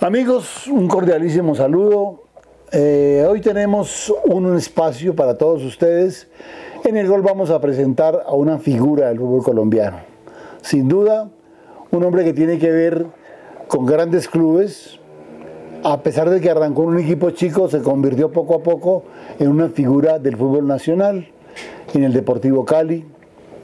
[0.00, 2.22] Amigos, un cordialísimo saludo.
[2.70, 6.28] Eh, hoy tenemos un espacio para todos ustedes
[6.84, 9.96] en el cual vamos a presentar a una figura del fútbol colombiano.
[10.62, 11.28] Sin duda,
[11.90, 13.06] un hombre que tiene que ver
[13.66, 15.00] con grandes clubes,
[15.82, 19.02] a pesar de que arrancó en un equipo chico, se convirtió poco a poco
[19.40, 21.26] en una figura del fútbol nacional,
[21.92, 23.04] en el Deportivo Cali.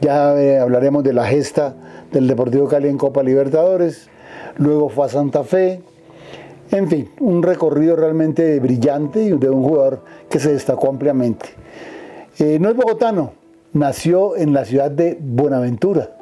[0.00, 1.76] Ya eh, hablaremos de la gesta
[2.10, 4.08] del Deportivo Cali en Copa Libertadores.
[4.56, 5.93] Luego fue a Santa Fe.
[6.70, 11.46] En fin, un recorrido realmente brillante y de un jugador que se destacó ampliamente.
[12.38, 13.32] Eh, no es bogotano,
[13.72, 16.16] nació en la ciudad de Buenaventura,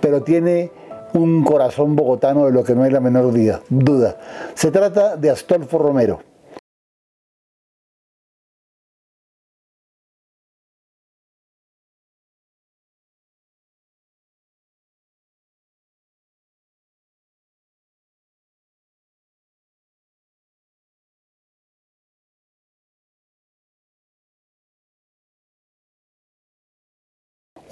[0.00, 0.70] pero tiene
[1.12, 3.32] un corazón bogotano de lo que no hay la menor
[3.68, 4.16] duda.
[4.54, 6.33] Se trata de Astolfo Romero.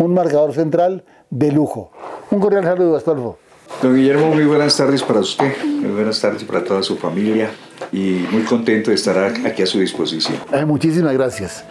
[0.03, 1.91] Un marcador central de lujo.
[2.31, 3.39] Un cordial saludo, Astolfo.
[3.81, 7.51] Don Guillermo, muy buenas tardes para usted, muy buenas tardes para toda su familia
[7.91, 10.39] y muy contento de estar aquí a su disposición.
[10.67, 11.65] muchísimas gracias.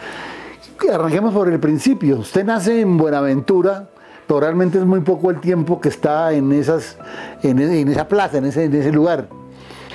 [0.92, 2.18] Arranquemos por el principio.
[2.20, 3.90] Usted nace en Buenaventura,
[4.28, 6.98] pero realmente es muy poco el tiempo que está en, esas,
[7.44, 9.30] en, esa plaza, en ese, en ese lugar.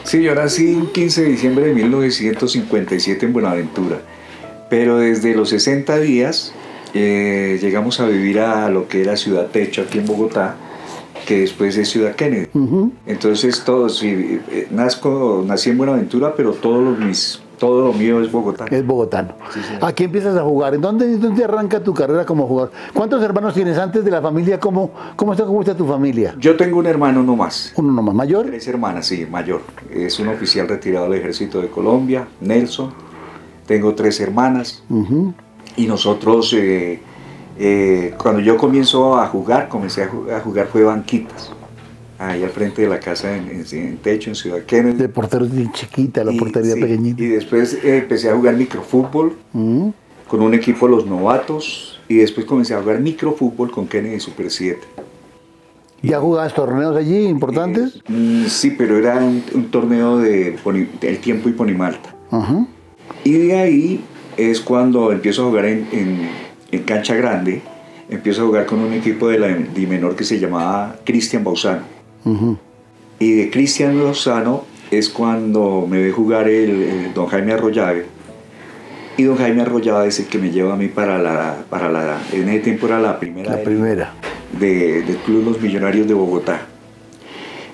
[0.05, 3.99] Sí, yo nací el 15 de diciembre de 1957 en Buenaventura,
[4.71, 6.53] pero desde los 60 días
[6.99, 10.57] eh, llegamos a vivir a lo que era Ciudad Techo aquí en Bogotá,
[11.27, 12.49] que después es Ciudad Kennedy.
[13.07, 18.67] Entonces todos, eh, nazco, nací en Buenaventura, pero todos mis, todo lo mío es Bogotá.
[18.71, 19.35] Es bogotano.
[19.81, 20.75] Aquí empiezas a jugar.
[20.75, 22.73] ¿En dónde, dónde, arranca tu carrera como jugador?
[22.93, 24.61] ¿Cuántos hermanos tienes antes de la familia?
[24.61, 26.35] ¿Cómo, cómo, está, cómo está tu familia?
[26.39, 27.73] Yo tengo un hermano no más.
[27.77, 28.15] ¿Uno nomás?
[28.15, 28.47] ¿Mayor?
[28.47, 29.63] Tres hermanas, sí, mayor.
[29.91, 32.91] Es un oficial retirado del ejército de Colombia, Nelson.
[33.67, 34.83] Tengo tres hermanas.
[35.77, 37.01] Y nosotros, eh,
[37.59, 41.53] eh, cuando yo comienzo a jugar, comencé a jugar, fue banquitas.
[42.19, 44.97] Ahí al frente de la casa en, techo, en Ciudad Kennedy.
[44.97, 47.23] De porteros chiquita, la portería pequeñita.
[47.23, 49.89] Y después eh, empecé a jugar microfútbol mm.
[50.27, 52.01] con un equipo Los Novatos.
[52.09, 54.79] Y después comencé a jugar microfútbol con Kennedy Super 7.
[56.03, 58.01] ¿Ya jugabas torneos allí importantes?
[58.09, 60.57] Mm, sí, pero era un, torneo de,
[61.03, 62.15] El Tiempo y Ponimalta.
[63.25, 64.05] Y de ahí
[64.37, 65.87] es cuando empiezo a jugar en,
[66.71, 67.63] en, cancha grande,
[68.09, 71.83] empiezo a jugar con un equipo de la de menor que se llamaba Cristian Bausano.
[73.19, 78.05] Y de Cristian Bausano es cuando me ve jugar el, don Jaime Arroyave.
[79.17, 82.21] Y don Jaime Arroyave es el que me lleva a mí para la, para la
[82.33, 83.57] en ese tiempo era la primera.
[83.57, 84.13] La primera.
[84.59, 86.67] De, del Club Los Millonarios de Bogotá.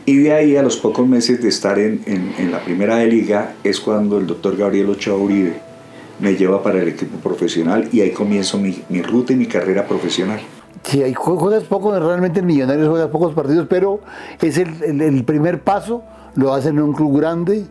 [0.05, 3.06] Y de ahí a los pocos meses de estar en, en, en la primera de
[3.06, 5.72] liga es cuando el doctor Gabriel Ochoa Uribe
[6.21, 9.87] me lleva para el equipo profesional y ahí comienzo mi, mi ruta y mi carrera
[9.87, 10.41] profesional.
[10.84, 14.00] Sí, ahí juegas poco, realmente en Millonarios juegas pocos partidos, pero
[14.41, 16.03] es el, el, primer paso,
[16.34, 17.67] lo hacen en un club grande,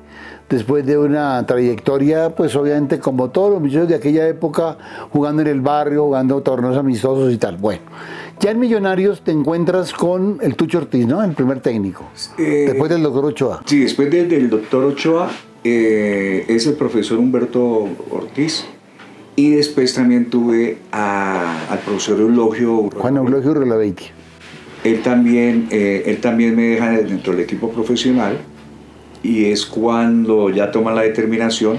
[0.49, 4.77] después de una trayectoria, pues obviamente como todos los millones de aquella época,
[5.09, 7.57] jugando en el barrio, jugando torneos amistosos y tal.
[7.57, 7.81] Bueno,
[8.39, 11.21] ya en Millonarios te encuentras con el Tucho Ortiz, ¿no?
[11.21, 12.05] El primer técnico.
[12.37, 13.61] Eh, después del doctor Ochoa.
[13.65, 15.29] Sí, después del doctor Ochoa
[15.63, 18.65] eh, es el profesor Humberto Ortiz.
[19.35, 24.05] Y después también tuve al profesor Eulogio Juan Eulogio Rolaveiti.
[24.83, 28.37] Él también, eh, él también me deja dentro del equipo profesional
[29.23, 31.77] y es cuando ya toman la determinación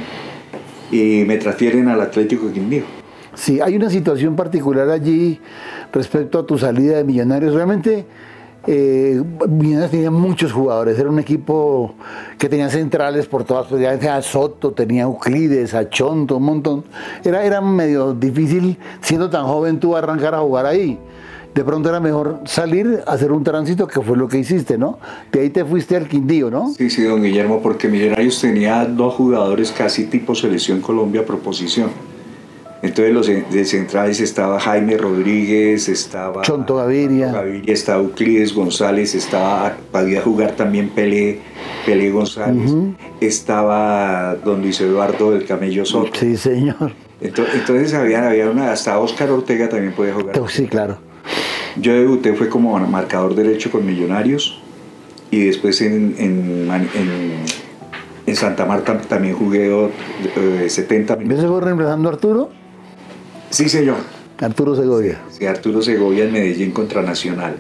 [0.91, 2.82] y me transfieren al Atlético de Quindío.
[3.34, 5.41] Sí, hay una situación particular allí
[5.92, 7.54] respecto a tu salida de Millonarios.
[7.54, 8.06] Realmente
[8.67, 9.23] eh,
[9.91, 11.95] tenía muchos jugadores, era un equipo
[12.39, 16.84] que tenía centrales por todas partes, a Soto, tenía Euclides, a Chonto, un montón.
[17.25, 20.99] Era, era medio difícil, siendo tan joven tú arrancar a jugar ahí.
[21.55, 24.99] De pronto era mejor salir, hacer un tránsito, que fue lo que hiciste, ¿no?
[25.31, 26.72] De ahí te fuiste al Quindío, ¿no?
[26.72, 31.91] Sí, sí, don Guillermo, porque Millonarios tenía dos jugadores casi tipo selección Colombia proposición
[32.83, 39.77] entonces los de centrales estaba Jaime Rodríguez, estaba Chonto Gaviria, Gaviria estaba Euclides González, estaba
[39.93, 41.39] podía jugar también Pelé,
[41.87, 42.73] Pelé González,
[43.21, 46.11] estaba don Luis Eduardo del Camello Soto.
[46.19, 46.93] Sí, señor.
[47.21, 50.34] Entonces, había, había una, hasta Oscar Ortega también podía jugar.
[50.49, 50.99] Sí, claro.
[51.77, 54.61] Yo debuté fue como marcador derecho con Millonarios
[55.31, 56.69] y después en, en,
[58.27, 59.71] en, Santa Marta también jugué
[60.67, 61.39] 70 minutos.
[61.43, 62.61] ¿Ves fue reemplazando a Arturo?
[63.53, 63.99] Sí, señor.
[64.41, 65.21] Arturo Segovia.
[65.31, 67.54] Sí, Arturo Segovia en Medellín contra Nacional.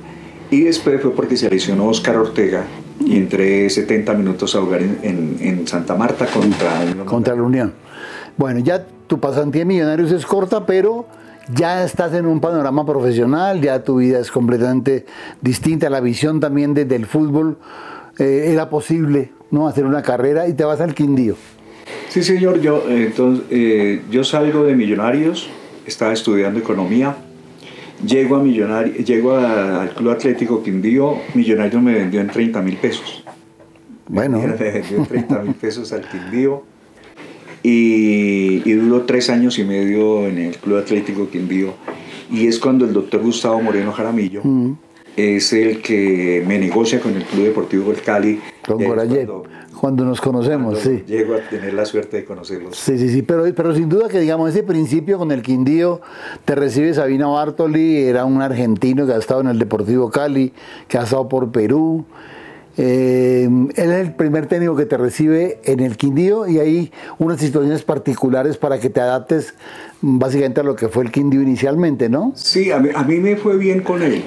[0.50, 2.64] Y después fue porque se lesionó Oscar Ortega
[2.98, 7.74] y entré 70 minutos a jugar en, en, Santa Marta contra, contra la Unión.
[8.38, 11.06] Bueno, ya tu pasantía en Millonarios es corta, pero
[11.54, 15.04] ya estás en un panorama profesional, ya tu vida es completamente
[15.42, 17.58] distinta, la visión también desde el fútbol
[18.18, 21.36] eh, era posible no hacer una carrera y te vas al Quindío.
[22.08, 25.50] Sí, señor, yo, entonces, eh, yo salgo de Millonarios,
[25.86, 27.16] estaba estudiando economía,
[28.06, 33.24] llego, a Millonarios, llego al Club Atlético Quindío, Millonarios me vendió en 30 mil pesos.
[34.08, 34.38] Bueno.
[34.58, 36.64] Me vendió en 30 mil pesos al Quindío
[37.62, 41.74] y, y duró tres años y medio en el Club Atlético Quindío.
[42.30, 44.72] Y es cuando el doctor Gustavo Moreno Jaramillo mm.
[45.16, 48.40] es el que me negocia con el Club Deportivo del Cali.
[48.66, 49.44] Con cuando,
[49.82, 51.02] cuando, nos conocemos, sí.
[51.08, 52.76] Llego a tener la suerte de conocerlos.
[52.76, 56.00] Sí, sí, sí, pero, pero sin duda que digamos ese principio con el Quindío
[56.44, 60.52] te recibe Sabino Bartoli, era un argentino que ha estado en el Deportivo Cali,
[60.86, 62.06] que ha estado por Perú,
[62.76, 67.40] eh, él es el primer técnico que te recibe en el Quindío y hay unas
[67.40, 69.54] situaciones particulares para que te adaptes
[70.00, 72.30] básicamente a lo que fue el Quindío inicialmente, ¿no?
[72.36, 74.22] Sí, a mí, me fue bien con él,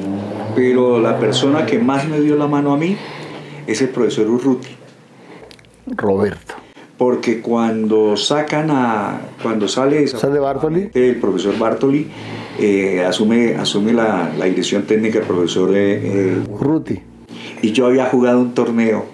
[0.54, 2.98] pero la persona que más me dio la mano a mí
[3.66, 4.85] es el profesor Urruti.
[5.88, 6.56] Roberto.
[6.98, 9.20] Porque cuando sacan a.
[9.44, 10.08] Cuando sale.
[10.08, 10.90] ¿Sale Bartoli?
[10.94, 12.08] El profesor Bartoli
[12.58, 17.02] eh, asume, asume la, dirección técnica el profesor eh, Urruti
[17.62, 19.06] y yo había jugado un torneo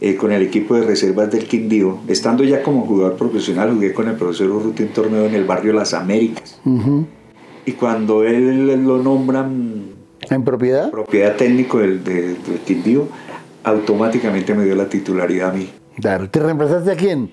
[0.00, 1.98] eh, con el equipo de reservas del Quindío.
[2.08, 5.72] Estando ya como jugador profesional, jugué con el profesor Urruti un torneo en el barrio
[5.72, 6.60] Las Américas.
[7.64, 9.92] Y cuando él lo nombran...
[10.30, 10.90] ¿En propiedad?
[10.90, 13.08] Propiedad técnico del, del, Quindío,
[13.64, 15.68] automáticamente me dio la titularidad a mí.
[16.00, 16.28] Claro.
[16.28, 17.32] ¿Te reemplazaste a quién?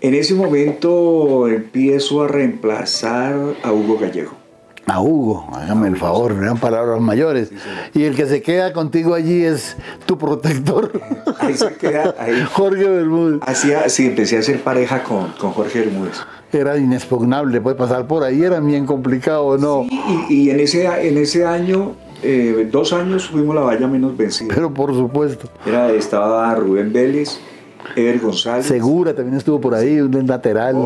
[0.00, 4.44] En ese momento empiezo a reemplazar a Hugo Gallego
[4.86, 7.50] a Hugo, hágame el favor, eran palabras mayores.
[7.94, 9.76] y el que se queda contigo allí es
[10.06, 11.00] tu protector.
[11.38, 12.44] Ahí se queda, ahí.
[12.52, 13.40] Jorge Bermúdez.
[13.88, 16.20] Sí, empecé a hacer pareja con, con Jorge Bermúdez.
[16.52, 19.86] Era inexpugnable, puede pasar por ahí, era bien complicado, ¿no?
[19.88, 24.54] Sí, y, en, ese, en ese año, eh, dos años fuimos la valla menos vencida.
[24.54, 25.48] Pero por supuesto.
[25.66, 27.40] Era, estaba Rubén Vélez,
[27.96, 28.66] Ever González.
[28.66, 30.76] Segura también estuvo por ahí, un lateral.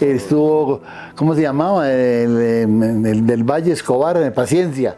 [0.00, 0.80] estuvo,
[1.14, 1.90] ¿cómo se llamaba?
[1.92, 4.96] El, del Valle Escobar, Paciencia.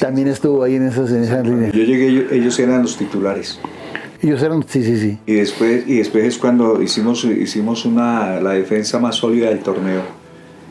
[0.00, 1.72] También estuvo ahí en, esos, en esas líneas.
[1.72, 3.60] Yo llegué, ellos eran los titulares.
[4.20, 5.18] Ellos eran, sí, sí, sí.
[5.26, 10.02] Y después, y después es cuando hicimos, hicimos una, la defensa más sólida del torneo.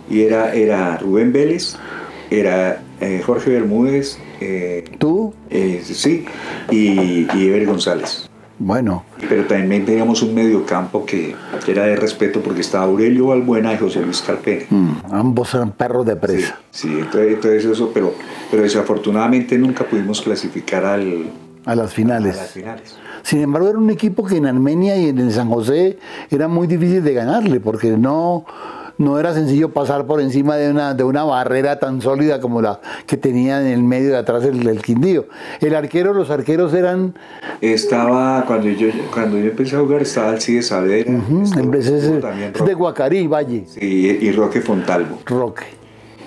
[0.09, 1.75] Y era, era Rubén Vélez,
[2.29, 4.17] era eh, Jorge Bermúdez.
[4.41, 5.33] Eh, ¿Tú?
[5.49, 6.25] Eh, sí,
[6.69, 8.26] y, y Ever González.
[8.59, 9.03] Bueno.
[9.29, 13.77] Pero también teníamos un mediocampo que, que era de respeto porque estaba Aurelio Balbuena y
[13.77, 14.65] José Luis Carpena.
[14.69, 16.59] Mm, ambos eran perros de presa.
[16.71, 18.13] Sí, entonces, eso, pero,
[18.49, 21.25] pero desafortunadamente nunca pudimos clasificar al,
[21.65, 22.35] a las finales.
[22.37, 22.95] A las finales.
[23.23, 25.99] Sin embargo, era un equipo que en Armenia y en San José
[26.31, 28.45] era muy difícil de ganarle porque no
[28.97, 32.79] no era sencillo pasar por encima de una, de una barrera tan sólida como la
[33.05, 35.25] que tenía en el medio de atrás el, el Quindío.
[35.59, 37.15] El arquero, los arqueros eran...
[37.61, 41.13] Estaba, cuando yo, cuando yo empecé a jugar, estaba Alcide Saavedra.
[41.75, 43.65] es, de Guacarí, Valle.
[43.67, 45.19] Sí, y Roque Fontalvo.
[45.25, 45.63] Roque.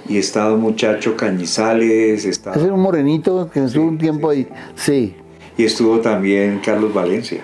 [0.08, 2.24] Y estaba un muchacho Cañizales.
[2.24, 2.56] Estaba...
[2.56, 4.48] Ese era un morenito que estuvo un tiempo ahí.
[4.74, 5.14] Sí.
[5.56, 7.42] Y estuvo también Carlos Valencia.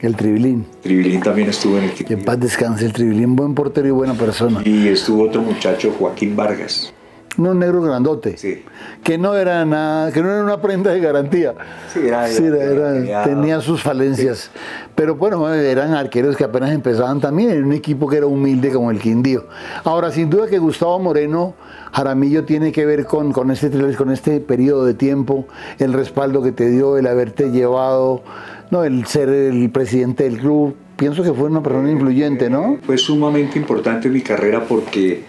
[0.00, 0.66] El Tribilín.
[0.82, 2.08] Tribilín también estuvo en el equipo.
[2.08, 4.62] Que en paz descanse el Tribilín, buen portero y buena persona.
[4.64, 6.92] Y estuvo otro muchacho, Joaquín Vargas.
[7.36, 8.36] Un negro grandote.
[8.36, 8.64] Sí.
[9.04, 11.54] Que no era nada, que no era una prenda de garantía.
[11.92, 14.50] Sí, era, era, tenía, sus falencias.
[14.94, 18.90] Pero bueno, eran arqueros que apenas empezaban también en un equipo que era humilde como
[18.90, 19.46] el Quindío.
[19.84, 21.54] Ahora, sin duda que Gustavo Moreno
[21.92, 25.46] Jaramillo tiene que ver con, con, este, con este periodo de tiempo,
[25.78, 28.22] el respaldo que te dio, el haberte llevado
[28.70, 32.78] no, el ser el presidente del club, pienso que fue una persona influyente, ¿no?
[32.82, 35.22] Fue sumamente importante en mi carrera porque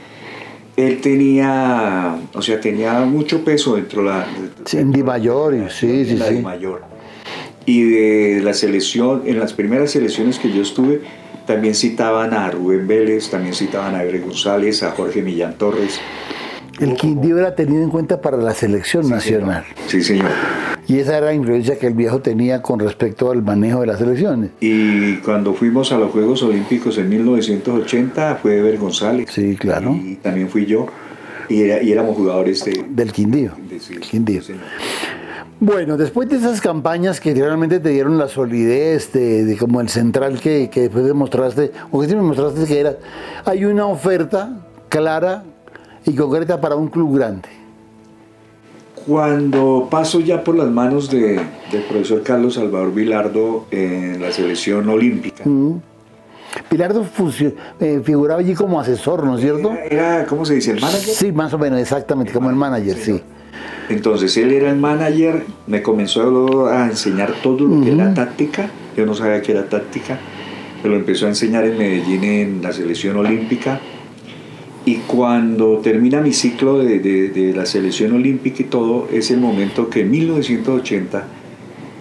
[0.78, 4.26] él tenía, o sea, tenía mucho peso dentro de la...
[4.66, 6.42] Sí, en Di Mayor, sí, sí, sí.
[6.42, 6.84] Mayor.
[7.66, 11.02] Y de la selección, en las primeras selecciones que yo estuve,
[11.46, 16.00] también citaban a Rubén Vélez, también citaban a Ebre González, a Jorge Millán Torres.
[16.80, 19.64] El Quindío era tenido en cuenta para la selección nacional.
[19.88, 20.30] Sí, señor.
[20.88, 24.02] Y esa era la influencia que el viejo tenía con respecto al manejo de las
[24.02, 24.52] elecciones.
[24.60, 29.30] Y cuando fuimos a los Juegos Olímpicos en 1980 fue Eber González.
[29.32, 29.96] Sí, claro.
[29.96, 30.88] Y también fui yo.
[31.50, 33.52] Y, éramos jugadores del Quindío.
[34.02, 34.42] Quindío.
[35.60, 40.40] Bueno, después de esas campañas que realmente te dieron la solidez de, como el central
[40.40, 42.98] que, que, después demostraste, o que demostraste que era,
[43.46, 45.44] hay una oferta clara
[46.06, 47.61] y concreta para un club grande
[49.06, 51.40] Cuando paso ya por las manos de,
[51.72, 55.44] del profesor Carlos Salvador Vilardo en la selección olímpica.
[56.70, 57.06] Pilardo
[57.80, 59.72] eh, figuraba allí como asesor, ¿no es cierto?
[59.72, 60.72] Era, ¿cómo se dice?
[60.72, 61.02] ¿El manager?
[61.02, 63.22] Sí, más o menos, exactamente, como el manager, sí.
[63.90, 68.70] Entonces él era el manager, me comenzó a enseñar todo lo que era táctica.
[68.96, 70.18] Yo no sabía qué era táctica.
[70.84, 73.80] Me lo empezó a enseñar en Medellín en la selección olímpica.
[74.86, 79.90] Y cuando termina mi ciclo de, de, la selección olímpica y todo, es el momento
[79.90, 81.24] que en 1980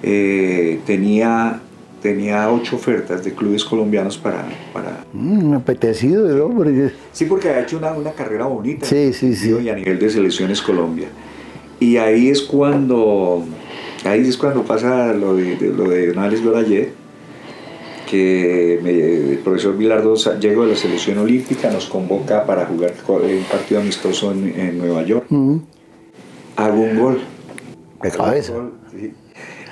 [0.02, 1.60] eh, tenía
[2.00, 4.48] tenía ocho ofertas de clubes colombianos para...
[4.72, 5.04] para...
[5.12, 6.92] Mm, apetecido el hombre.
[7.12, 8.86] Sí, porque ha hecho una, una carrera bonita.
[8.86, 9.50] Sí, sí, sí.
[9.62, 11.08] Y a nivel de selecciones Colombia.
[11.78, 13.44] Y ahí es cuando,
[14.04, 16.42] ahí es cuando pasa lo de, lo de Nales
[18.10, 23.80] que el profesor Bilardo llegó de la selección olímpica, nos convoca para jugar un partido
[23.80, 25.26] amistoso en, Nueva York.
[26.56, 27.20] Hago un gol.
[28.02, 28.54] De cabeza.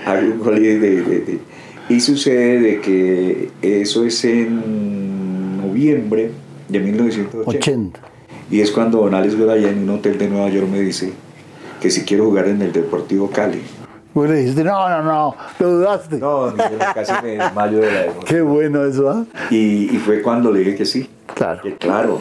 [0.07, 1.41] Hago un gol de
[1.89, 6.31] y sucede de que eso es en noviembre
[6.69, 8.01] de 1980.
[8.51, 11.13] Y es cuando Don Alex allá en un hotel de Nueva York me dice
[11.81, 13.61] que si quiero jugar en el Deportivo Cali.
[14.15, 16.19] Le dijiste, no, no, no, lo dudaste.
[16.19, 16.53] No,
[16.95, 18.25] casi me desmayo de la emoción.
[18.25, 19.25] Qué bueno eso, ¿ah?
[19.51, 21.09] Y, fue cuando le dije que sí.
[21.35, 21.63] Claro.
[21.79, 22.21] claro.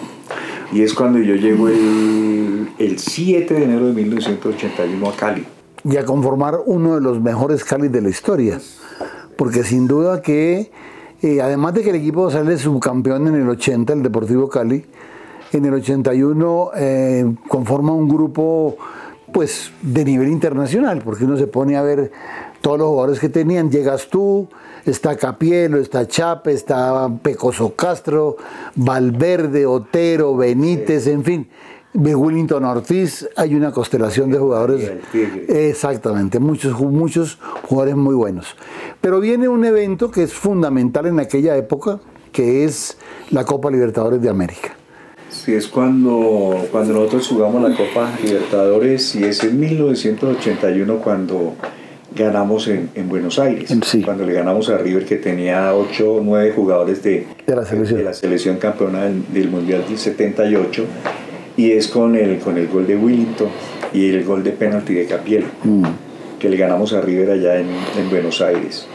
[0.72, 5.48] Y es cuando yo llego el, el 7 de enero de 1981 a Cali.
[5.84, 8.60] Y a conformar uno de los mejores Cali de la historia
[9.38, 10.72] porque sin duda que,
[11.22, 14.84] eh, además de que el equipo sale subcampeón en el 80, el Deportivo Cali,
[15.54, 18.76] en el 81 eh, conforma un grupo
[19.32, 22.12] pues de nivel internacional, porque uno se pone a ver
[22.62, 24.48] todos los jugadores que tenían, llegas tú,
[24.86, 28.38] está Capielo, está Chape, está Pecoso Castro,
[28.76, 31.50] Valverde, Otero, Benítez, en fin
[31.94, 34.92] de Willington Ortiz, hay una constelación de jugadores.
[35.48, 38.56] Exactamente, muchos, muchos jugadores muy buenos.
[39.02, 42.00] Pero viene un evento que es fundamental en aquella época,
[42.32, 42.98] que es
[43.32, 44.76] la Copa Libertadores de América.
[45.48, 51.54] Es cuando, cuando nosotros jugamos la Copa Libertadores y es en 1981 cuando
[52.16, 53.74] ganamos en, Buenos Aires,
[54.04, 58.04] cuando le ganamos a River que tenía 8 o 9 jugadores de, la selección, de
[58.04, 60.86] la selección campeona del, del Mundial del 78
[61.58, 63.50] y es con el, con el gol de Willington
[63.92, 65.84] y el gol de penalti de Capiel, mm.
[66.40, 67.68] que le ganamos a River allá en,
[68.10, 68.88] Buenos Aires.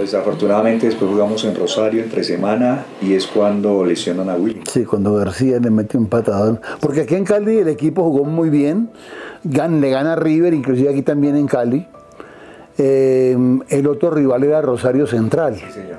[0.00, 4.72] Desafortunadamente después jugamos en Rosario entre semana y es cuando lesionan a Willington.
[4.72, 6.60] Sí, cuando García le mete un patadón.
[6.80, 8.90] Porque aquí en Cali el equipo jugó muy bien,
[9.42, 11.86] le gana a River, inclusive aquí también en Cali.
[12.78, 13.36] Eh,
[13.68, 15.56] el otro rival era Rosario Central.
[15.56, 15.98] Sí, señor.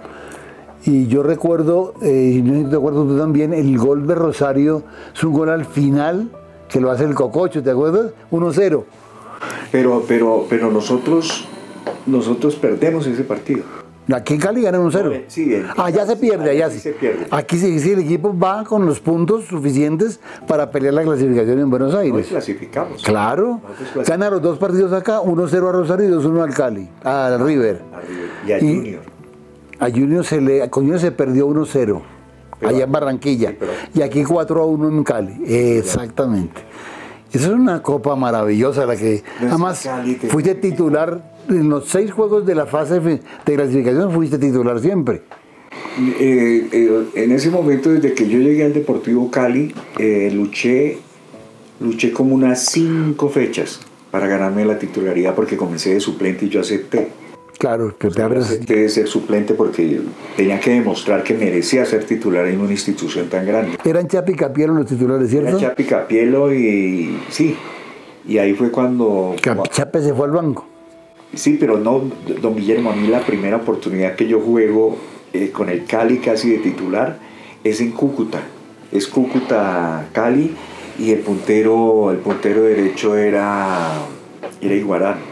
[0.83, 5.23] Y yo recuerdo, eh, y no te acuerdo tú también, el gol de Rosario es
[5.23, 6.29] un gol al final
[6.67, 8.11] que lo hace el Cococho, ¿te acuerdas?
[8.31, 8.83] 1-0.
[9.71, 11.45] Pero, pero, pero nosotros,
[12.05, 13.63] nosotros perdemos ese partido.
[14.11, 15.23] Aquí en Cali ganan 1-0.
[15.27, 16.79] Sí, ah, ya se pierde, allá sí.
[16.79, 17.27] Se pierde.
[17.29, 21.69] Aquí sí, sí, el equipo va con los puntos suficientes para pelear la clasificación en
[21.69, 22.13] Buenos Aires.
[22.13, 23.03] Nos clasificamos.
[23.03, 23.61] Claro.
[24.05, 27.81] Gana los dos partidos acá, 1-0 a Rosario y 2-1 al Cali, al River.
[27.93, 28.29] A River.
[28.47, 29.01] Y a Junior.
[29.79, 32.01] A Junior se le, Junior se perdió 1-0
[32.61, 33.55] allá en Barranquilla
[33.93, 35.43] y aquí 4-1 en Cali.
[35.45, 36.61] Exactamente.
[37.31, 39.87] Esa es una copa maravillosa la que además
[40.29, 45.21] fuiste titular en los seis juegos de la fase de clasificación fuiste titular siempre.
[45.99, 50.97] Eh, eh, en ese momento, desde que yo llegué al Deportivo Cali, eh, luché,
[51.79, 56.61] luché como unas cinco fechas para ganarme la titularidad porque comencé de suplente y yo
[56.61, 57.09] acepté.
[57.57, 58.65] Claro, que te abres.
[58.65, 60.01] De ser suplente porque
[60.35, 63.77] tenía que demostrar que merecía ser titular en una institución tan grande.
[63.85, 65.49] Eran Chapi Capielo los titulares, ¿cierto?
[65.49, 67.55] Era Chapi Capielo y sí.
[68.27, 69.35] Y ahí fue cuando.
[69.69, 70.70] Chape se fue al banco.
[71.33, 72.03] Sí, pero no,
[72.41, 74.97] don Guillermo, a mí la primera oportunidad que yo juego
[75.33, 77.19] eh, con el Cali casi de titular
[77.63, 78.41] es en Cúcuta.
[78.91, 80.53] Es Cúcuta Cali
[80.99, 83.93] y el puntero, el puntero derecho era,
[84.61, 85.31] era Iguarán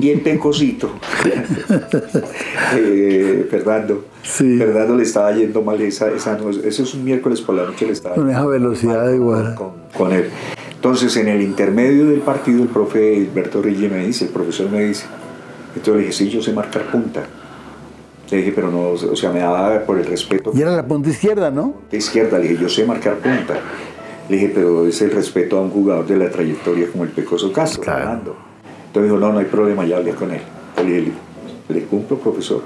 [0.00, 0.90] y el pecosito,
[2.76, 7.54] eh, Fernando, Fernando le estaba yendo mal esa, esa noche, eso es un miércoles por
[7.54, 9.54] la noche le estaba Con esa velocidad igual.
[9.96, 10.30] Con, él.
[10.78, 14.84] Entonces, en el intermedio del partido, el profe Alberto Rille me dice, el profesor me
[14.84, 15.06] dice,
[15.74, 17.26] entonces le dije, sí, yo sé marcar punta.
[18.30, 20.52] Le dije, pero no, o sea, me daba por el respeto.
[20.54, 21.72] Y era la punta izquierda, ¿no?
[21.72, 23.58] Punta izquierda, le dije, yo sé marcar punta.
[24.28, 27.52] Le dije, pero es el respeto a un jugador de la trayectoria como el Pecoso
[27.52, 28.36] Castro, Fernando.
[28.86, 30.42] Entonces dijo, no, no hay problema, ya hablé con él.
[30.76, 31.12] le dije,
[31.70, 32.62] le cumplo, profesor.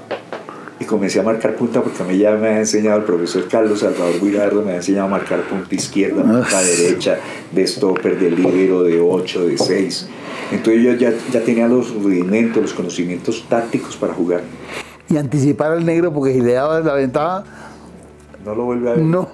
[0.83, 3.79] Y comencé a marcar punta porque a mí ya me ha enseñado el profesor Carlos
[3.79, 7.17] Salvador Guilardo, me ha enseñado a marcar punta izquierda, punta derecha,
[7.51, 10.09] de stopper, de libero, de 8, de 6.
[10.51, 14.41] Entonces yo ya, ya tenía los rudimentos, los conocimientos tácticos para jugar.
[15.09, 17.43] Y anticipar al negro porque si le daba la ventaja...
[18.45, 19.03] No lo vuelve a ver.
[19.03, 19.29] No.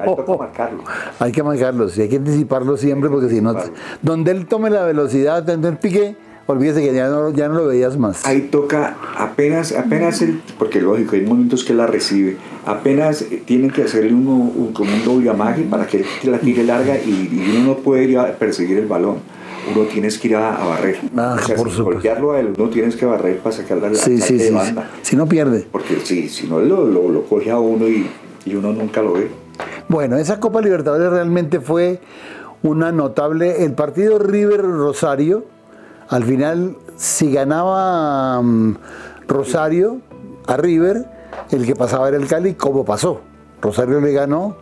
[0.00, 0.84] Hay que marcarlo.
[1.18, 3.54] Hay que marcarlo, sí, hay que anticiparlo siempre porque si no...
[4.02, 7.66] Donde él tome la velocidad, donde él pique olvídese que ya no, ya no lo
[7.66, 8.24] veías más.
[8.26, 12.36] Ahí toca apenas, apenas el, porque lógico, hay momentos que la recibe,
[12.66, 16.96] apenas tienen que hacerle uno, un, como un doble amague para que la tire larga
[16.96, 19.16] y, uno no puede ir a perseguir el balón.
[19.74, 20.98] Uno tienes que ir a, barrer.
[21.16, 24.20] Ah, o sea, por golpearlo a él, uno tienes que barrer para sacarle la sí,
[24.20, 24.90] sí, de sí, banda.
[25.00, 25.66] Si no pierde.
[25.72, 28.06] Porque sí, si no lo, lo, lo coge a uno y,
[28.44, 29.30] y uno nunca lo ve.
[29.88, 32.00] Bueno, esa Copa Libertadores realmente fue
[32.62, 33.64] una notable.
[33.64, 35.44] El partido River Rosario,
[36.08, 38.76] al final si ganaba mm,
[39.28, 40.00] Rosario
[40.46, 41.06] a River,
[41.50, 43.20] el que pasaba era el Cali, como pasó.
[43.60, 44.56] Rosario le ganó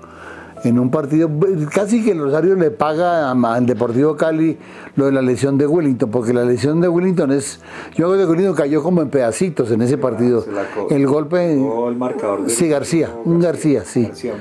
[0.64, 1.28] en un partido,
[1.74, 4.56] casi que el Rosario le paga al Deportivo Cali
[4.94, 7.60] lo de la lesión de Wellington, porque la lesión de Wellington es,
[7.96, 10.44] yo creo que Wellington cayó como en pedacitos en ese partido.
[10.88, 14.06] El golpe, el marcador sí, García, un García, sí.
[14.06, 14.34] García,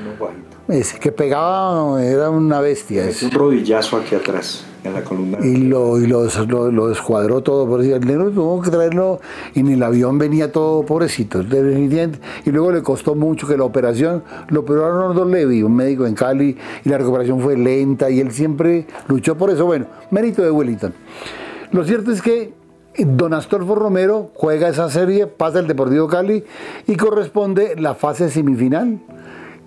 [0.68, 3.10] ese que pegaba, era una bestia.
[3.10, 5.38] Es un rodillazo aquí atrás en la columna.
[5.42, 6.28] Y lo, y lo,
[6.72, 9.20] lo, descuadró todo, por decir, el negro tuvo que traerlo
[9.54, 11.42] y en el avión venía todo pobrecito.
[11.42, 16.16] Y luego le costó mucho que la operación, lo operó Arnoldo Levy, un médico en
[16.16, 19.66] Cali, y la recuperación fue lenta y él siempre luchó por eso.
[19.66, 20.94] Bueno, mérito de Wellington.
[21.72, 22.54] Lo cierto es que
[22.98, 26.44] Don Astolfo Romero juega esa serie, pasa el Deportivo Cali
[26.88, 29.00] y corresponde la fase semifinal,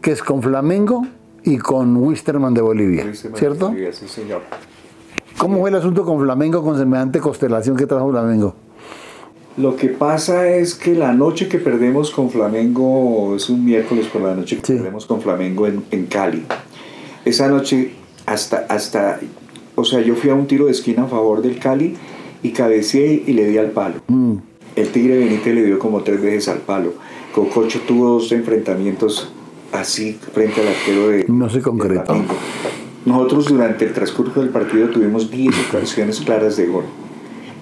[0.03, 1.07] que es con Flamengo
[1.43, 3.73] y con Wisterman de Bolivia, ¿cierto?
[3.93, 4.43] sí, señor.
[5.39, 8.55] ¿Cómo fue el asunto con Flamengo con semejante constelación que trajo Flamengo?
[9.57, 14.23] Lo que pasa es que la noche que perdemos con Flamengo, es un miércoles por
[14.23, 16.45] la noche que perdemos con Flamengo en, en, Cali.
[17.25, 17.93] Esa noche,
[18.27, 19.21] hasta, hasta,
[19.77, 21.97] o sea, yo fui a un tiro de esquina a favor del Cali
[22.43, 23.97] y cabeceé y le di al palo.
[24.09, 24.37] Mm.
[24.77, 26.95] El Tigre Benítez le dio como tres veces al palo.
[27.33, 29.33] Cococho tuvo dos enfrentamientos
[29.73, 31.27] así frente al arquero de.
[31.29, 32.17] No se concretó.
[33.05, 36.85] Nosotros durante el transcurso del partido tuvimos 10 ocasiones claras de gol.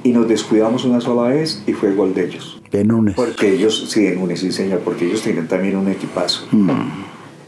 [0.04, 2.60] Y nos descuidamos una sola vez y fue gol de ellos.
[2.70, 3.14] De Nunes.
[3.14, 6.46] Porque ellos, sí, de Nunes, sí señor, porque ellos tenían también un equipazo.
[6.50, 6.70] Mm.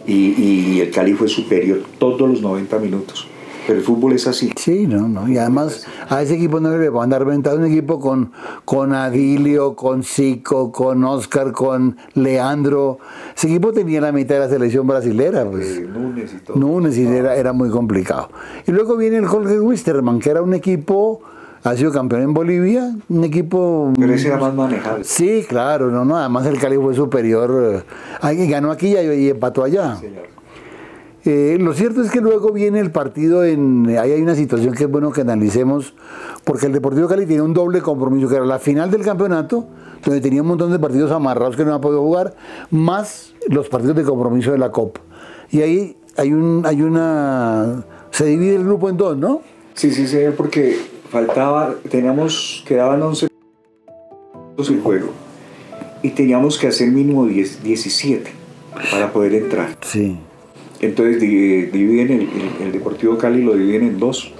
[0.06, 3.26] Y, y el Cali fue superior todos los 90 minutos.
[3.66, 4.52] Pero el fútbol es así.
[4.56, 5.28] Sí, no, no.
[5.28, 7.56] Y además a ese equipo no le va a andar ventaja.
[7.56, 8.32] Un equipo con,
[8.64, 12.98] con Adilio, con Zico, con Oscar, con Leandro.
[13.36, 15.44] Ese equipo tenía la mitad de la selección brasilera.
[15.44, 15.80] Pues.
[15.88, 16.56] Núñez y todo.
[16.56, 18.28] Núñez y era, era muy complicado.
[18.66, 21.22] Y luego viene el Jorge Wisterman, que era un equipo
[21.64, 23.90] ha sido campeón en Bolivia, un equipo...
[23.98, 25.02] Pero ese era más manejable.
[25.02, 27.82] Sí, claro, no, no, además el Cali fue superior,
[28.22, 29.96] eh, ganó aquí y empató allá.
[29.96, 30.33] Señor.
[31.24, 33.86] Eh, lo cierto es que luego viene el partido en.
[33.98, 35.94] Ahí hay una situación que es bueno que analicemos,
[36.44, 39.66] porque el Deportivo Cali tiene un doble compromiso, que era la final del campeonato,
[40.04, 42.34] donde tenía un montón de partidos amarrados que no ha podido jugar,
[42.70, 45.00] más los partidos de compromiso de la Copa.
[45.50, 47.84] Y ahí hay, un, hay una.
[48.10, 49.40] Se divide el grupo en dos, ¿no?
[49.72, 51.74] Sí, sí, sí, porque faltaba.
[51.88, 52.62] Teníamos.
[52.66, 53.28] Quedaban 11
[54.58, 55.08] en juego.
[56.02, 58.30] Y teníamos que hacer mínimo 10, 17
[58.90, 59.78] para poder entrar.
[59.80, 60.18] Sí.
[60.80, 62.28] Entonces dividen el,
[62.60, 64.32] el, Deportivo Cali, lo dividen en dos.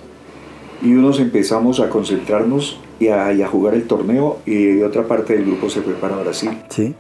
[0.83, 5.35] Y unos empezamos a concentrarnos y a, y a, jugar el torneo y otra parte
[5.35, 6.51] del grupo se fue para Brasil.
[6.69, 6.95] Sí.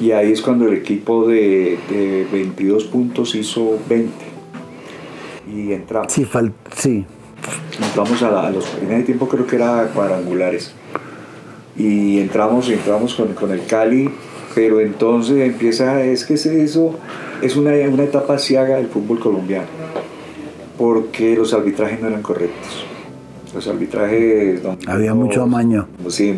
[0.00, 4.12] Y ahí es cuando el equipo de, de 22 puntos hizo 20.
[5.52, 6.12] Y entramos.
[6.12, 7.04] Sí, fal sí.
[7.82, 10.72] Entramos a, la, a los en ese tiempo creo que era cuadrangulares.
[11.76, 14.08] Y entramos, entramos con, con el Cali,
[14.54, 16.94] pero entonces empieza, es que es eso
[17.42, 19.66] es una, una etapa ciaga del fútbol colombiano,
[20.78, 22.86] porque los arbitrajes no eran correctos.
[23.54, 24.60] Los arbitrajes...
[24.86, 25.86] Había mucho amaño.
[26.08, 26.36] Sí,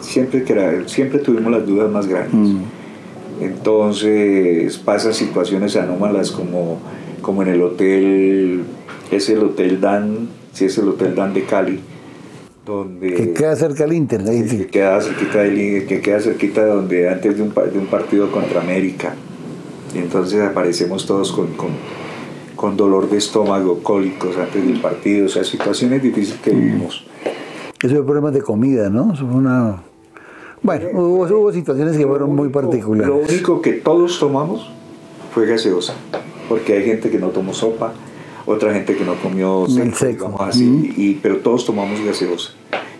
[0.00, 2.34] siempre, que era, siempre tuvimos las dudas más grandes.
[2.34, 2.62] Mm.
[3.40, 6.78] Entonces pasan situaciones anómalas como,
[7.20, 8.62] como en el hotel,
[9.10, 11.80] es el Hotel Dan, sí es el Hotel Dan de Cali,
[12.66, 13.14] donde...
[13.14, 14.22] Que queda cerca del Inter.
[14.24, 18.30] Que queda cerquita, del, que queda cerquita de donde antes de un, de un partido
[18.30, 19.14] contra América.
[19.94, 21.70] Y entonces aparecemos todos con, con,
[22.56, 27.06] con, dolor de estómago, cólicos antes del partido, o sea, situaciones difíciles que vivimos.
[27.80, 29.14] Eso fue problemas de comida, ¿no?
[29.14, 29.82] Eso fue una...
[30.62, 33.08] Bueno, hubo, hubo situaciones que fueron muy particulares.
[33.08, 34.68] Lo único que todos tomamos
[35.32, 35.94] fue gaseosa,
[36.48, 37.92] porque hay gente que no tomó sopa,
[38.46, 40.12] otra gente que no comió seco, seco.
[40.12, 42.52] digamos así, y, pero todos tomamos gaseosa.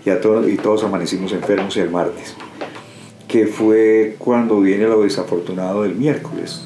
[0.04, 2.37] Y, a todos, y todos amanecimos enfermos el martes.
[3.26, 6.62] que fue cuando viene lo desafortunado del miércoles,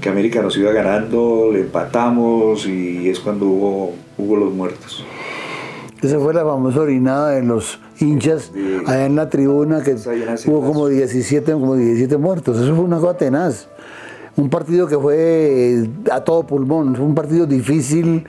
[0.00, 5.04] que América nos iba ganando, le empatamos y es cuando hubo, hubo los muertos.
[6.02, 8.50] Esa fue la famosa orinada de los hinchas
[8.86, 9.94] allá en la tribuna que
[10.46, 12.58] hubo como 17, como 17 muertos.
[12.58, 13.68] Eso fue una cosa tenaz.
[14.36, 18.24] Un partido que fue a todo pulmón, fue un partido difícil,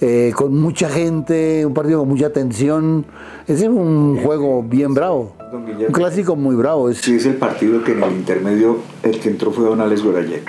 [0.00, 3.06] eh, con mucha gente, un partido con mucha tensión.
[3.46, 5.34] Ese es un juego bien bravo.
[5.52, 6.92] Un clásico muy bravo.
[6.92, 10.42] Sí, es el partido que en el intermedio el que entró fue Don Alex Gorayet.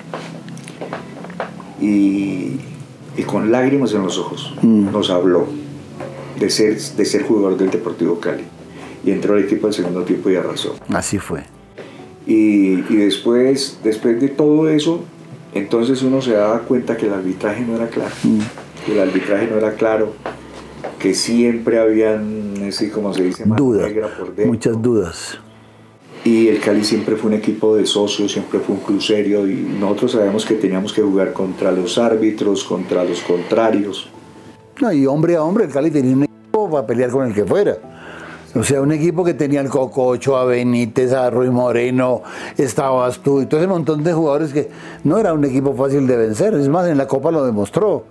[1.80, 2.60] Y,
[3.16, 4.92] y, con lágrimas en los ojos mm.
[4.92, 5.46] nos habló
[6.40, 8.44] de ser, de ser jugador del Deportivo Cali.
[9.06, 10.76] Y entró al equipo al segundo tiempo y arrasó.
[10.90, 11.44] Así fue.
[12.28, 15.02] Y, y después, después de todo eso,
[15.54, 18.14] entonces uno se daba cuenta que el arbitraje no era claro.
[18.24, 18.42] Mm
[18.92, 20.14] el arbitraje no era claro,
[21.00, 23.92] que siempre habían, así como se dice, dudas,
[24.46, 25.40] muchas dudas.
[26.24, 30.14] Y el Cali siempre fue un equipo de socios, siempre fue un crucerio y nosotros
[30.14, 34.10] sabemos que teníamos que jugar contra los árbitros, contra los contrarios.
[34.82, 37.46] No, y hombre a hombre, el Cali tenía un equipo para pelear con el que
[37.46, 37.78] fuera.
[38.56, 42.22] O sea, un equipo que tenía al Cococho, a Benítez, a Ruiz Moreno,
[42.58, 44.70] estabas tú y todo ese montón de jugadores que
[45.04, 46.54] no era un equipo fácil de vencer.
[46.54, 48.06] Es más, en la Copa lo demostró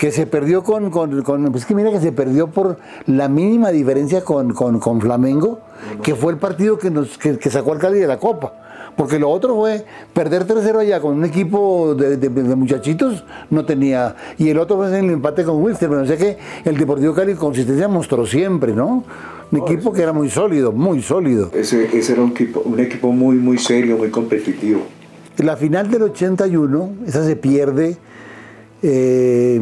[0.00, 4.24] que se perdió con, con, pues que mira que se perdió por la mínima diferencia
[4.24, 5.60] con, con Flamengo,
[6.02, 8.54] que fue el partido que, nos, que, sacó al Cali de la Copa.
[8.96, 14.16] Porque lo otro fue perder 3-0 allá con un equipo de, muchachitos, no tenía.
[14.38, 17.34] Y el otro fue en el empate con Wilster, pero no sé el Deportivo Cali
[17.34, 19.04] consistencia mostró siempre, ¿no?
[19.52, 21.50] Un equipo que era muy sólido, muy sólido.
[21.52, 24.82] Ese, ese era un equipo, un equipo muy, muy serio, muy competitivo.
[25.38, 27.96] La final del 81, esa se pierde
[28.82, 29.60] eh,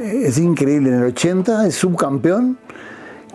[0.00, 0.90] es increíble.
[0.90, 2.58] En el 80 es subcampeón.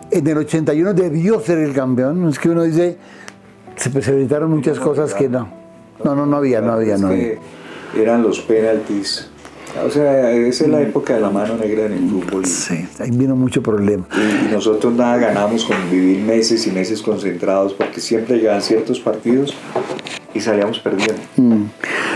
[0.10, 2.28] En el 81 debió ser el campeón.
[2.30, 2.98] Es que uno dice,
[3.76, 5.48] se presentaron muchas cosas que no.
[6.04, 7.36] No, no, no había, no había, no había.
[7.96, 9.31] Eran los penaltis.
[9.86, 12.46] O sea, esa es la época de la mano negra en el fútbol.
[12.46, 14.06] Sí, ahí vino mucho problema.
[14.16, 19.54] Y, nosotros nada ganamos con vivir meses y meses concentrados porque siempre llegaban ciertos partidos
[20.34, 21.22] y salíamos perdiendo.
[21.38, 21.66] Mm.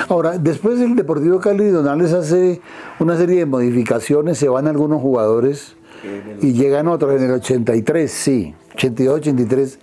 [0.10, 2.62] Ahora, después el Deportivo Cali Donales hace
[3.00, 5.76] una serie de modificaciones, se van algunos jugadores
[6.42, 9.80] y llegan otros en el 83, sí, 82, 83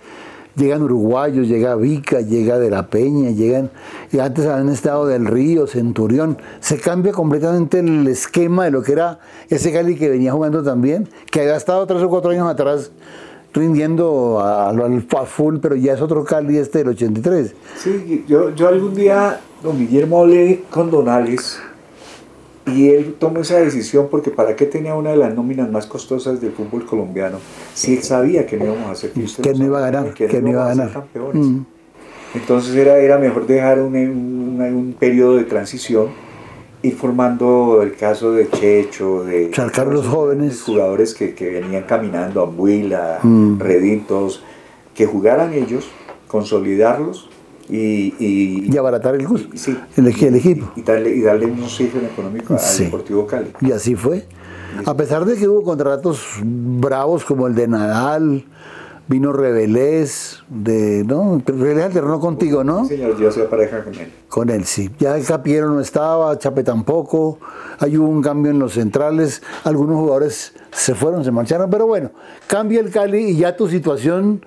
[0.55, 3.69] llegan uruguayos, llega Vica, llega de la Peña, llegan,
[4.11, 8.93] y antes habían estado del Río, Centurión, se cambia completamente el esquema de lo que
[8.93, 12.91] era ese Cali que venía jugando también, que había estado tres o cuatro años atrás
[13.53, 17.53] rindiendo al full, pero ya es otro Cali este del 83.
[17.77, 21.59] Sí, yo, yo algún día, don Guillermo, hablé con Donales
[22.65, 26.39] y él tomó esa decisión porque para qué tenía una de las nóminas más costosas
[26.39, 27.39] del fútbol colombiano
[27.73, 30.49] si él sabía que no íbamos a ser que no iba a ganar, que, no
[30.49, 30.91] iba a ganar.
[30.91, 31.45] campeones.
[31.45, 31.65] Mm.
[32.35, 36.07] Entonces era, era mejor dejar un, un, un periodo de transición
[36.83, 42.43] ir formando el caso de Checho, de Charcar los jóvenes jugadores que, que venían caminando,
[42.43, 43.59] Ambuila, mm.
[43.59, 44.43] Redintos,
[44.93, 45.89] que jugaran ellos,
[46.27, 47.29] consolidarlos
[47.69, 49.21] y, y, abaratar el,
[49.95, 50.71] el, equipo.
[50.75, 53.51] Y, darle, y darle un oxígeno económico al Deportivo Cali.
[53.61, 54.25] Y así fue.
[54.85, 58.45] A pesar de que hubo contratos bravos como el de Nadal,
[59.07, 61.41] vino Rebelés, de, ¿no?
[61.45, 62.83] Rebelés alternó contigo, ¿no?
[62.85, 64.11] Sí, señor, yo soy pareja con él.
[64.27, 64.89] Con él, sí.
[64.99, 67.39] Ya el Capiero no estaba, Chape tampoco,
[67.79, 72.11] hay hubo un cambio en los centrales, algunos jugadores se fueron, se marcharon, pero bueno,
[72.47, 74.43] cambia el Cali y ya tu situación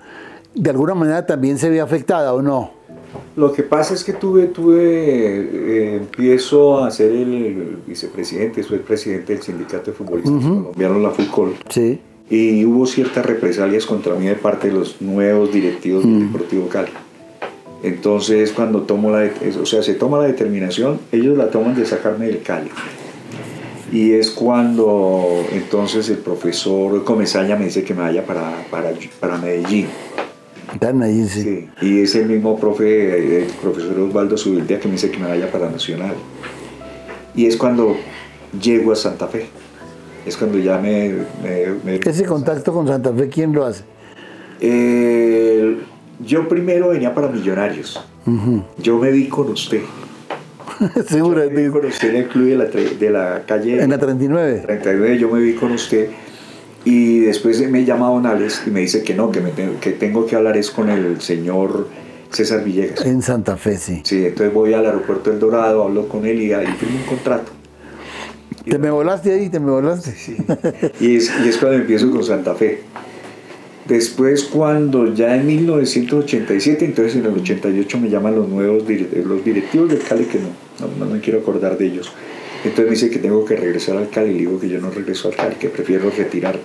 [0.53, 2.76] de alguna manera también se ve afectada, ¿o no?
[3.35, 8.83] Lo que pasa es que tuve, tuve eh, empiezo a ser el vicepresidente, soy el
[8.83, 11.55] presidente del sindicato de futbolistas colombianos, la FUCOL.
[11.69, 11.99] Sí.
[12.29, 16.31] Y hubo ciertas represalias contra mí de parte de los nuevos directivos del mm.
[16.31, 16.91] Deportivo Cali.
[17.83, 19.29] Entonces, cuando tomo la,
[19.61, 22.69] o sea, se toma la determinación, ellos la toman de sacarme del Cali.
[23.91, 29.37] Y es cuando entonces el profesor Comesaña me dice que me vaya para, para, para
[29.37, 29.87] Medellín.
[31.27, 31.69] Sí.
[31.81, 35.51] Y es el mismo profe, el profesor Osvaldo Subildia que me dice que me vaya
[35.51, 36.15] para Nacional.
[37.35, 37.95] Y es cuando
[38.61, 39.47] llego a Santa Fe.
[40.25, 41.13] Es cuando ya me...
[41.85, 43.83] ¿Ese contacto con Santa Fe quién lo hace?
[46.19, 48.03] yo primero venía para Millonarios.
[48.79, 49.81] Yo me vi con usted.
[51.07, 51.43] Seguro.
[51.43, 53.81] Yo me vi con usted en el club de la, de la calle...
[53.81, 54.63] En la 39.
[54.65, 56.09] 39 yo me vi con usted
[56.89, 60.25] y después me llama Don Alex y me dice que no, que, me que tengo
[60.25, 61.89] que hablar es con el señor
[62.31, 63.05] César Villegas.
[63.05, 63.99] En Santa Fe, sí.
[64.05, 67.51] Sí, entonces voy al aeropuerto del Dorado, hablo con él y ahí firmo un contrato.
[68.63, 70.11] te me volaste ahí, te me volaste.
[70.11, 70.37] Sí.
[71.01, 72.83] Y, es, y es cuando empiezo con Santa Fe.
[73.85, 78.83] Después, cuando ya en 1987, entonces en el 88 me llaman los nuevos
[79.25, 82.13] los directivos del Cali, que no, no, me quiero acordar de ellos.
[82.67, 84.33] Entonces me dice que tengo que regresar al Cali.
[84.33, 86.63] Le digo que yo no regreso al Cali, que prefiero retirarme,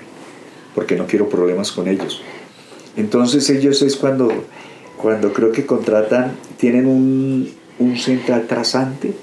[0.75, 2.23] porque no quiero problemas con ellos.
[2.97, 4.29] Entonces ellos es cuando,
[4.97, 9.15] cuando creo que contratan, tienen un, un central trasante.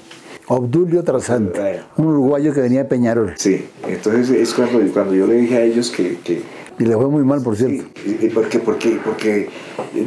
[0.46, 3.34] Obdulio Trasante, un uruguayo que venía de Peñarol.
[3.36, 6.42] Sí, entonces es cuando, cuando yo le dije a ellos que, que
[6.80, 7.84] y le fue muy mal, por cierto.
[8.02, 9.50] Sí, porque, porque, porque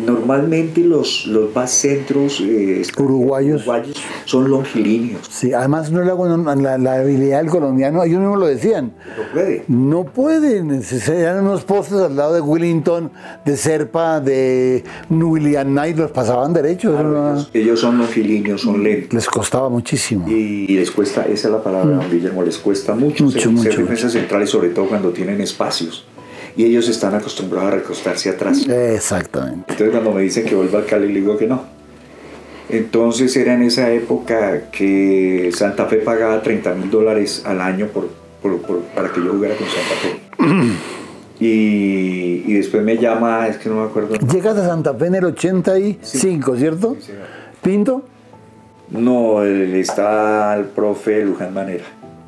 [0.07, 3.63] normalmente los, los más centros eh, uruguayos.
[4.25, 5.21] son longilíneos.
[5.29, 8.91] Sí, además no la, la, habilidad del colombiano, ellos mismos lo decían.
[9.15, 9.63] No puede.
[9.67, 10.81] No pueden.
[11.07, 13.11] Eran unos postes al lado de Willington,
[13.45, 17.49] de Serpa, de William Knight, los pasaban derechos.
[17.53, 19.13] ellos, son longilíneos, son lentos.
[19.13, 20.27] Les costaba muchísimo.
[20.27, 22.09] Y, les cuesta, esa es la palabra, mm.
[22.09, 26.03] Guillermo, les cuesta mucho, mucho, mucho, ser defensas centrales, sobre todo cuando tienen espacios
[26.55, 28.67] y ellos están acostumbrados a recostarse atrás.
[28.67, 29.65] Exactamente.
[29.69, 31.63] Entonces cuando me dicen que vuelva al Cali, le digo que no.
[32.69, 38.09] Entonces era en esa época que Santa Fe pagaba 30 mil dólares al año por,
[38.95, 40.73] para que yo jugara con Santa Fe.
[41.39, 44.15] y, y, después me llama, es que no me acuerdo.
[44.15, 46.97] Llegas a Santa Fe en el 85, ¿cierto?
[46.99, 47.11] Sí,
[47.61, 48.03] ¿Pinto?
[48.89, 51.85] No, está el profe Luján Manera.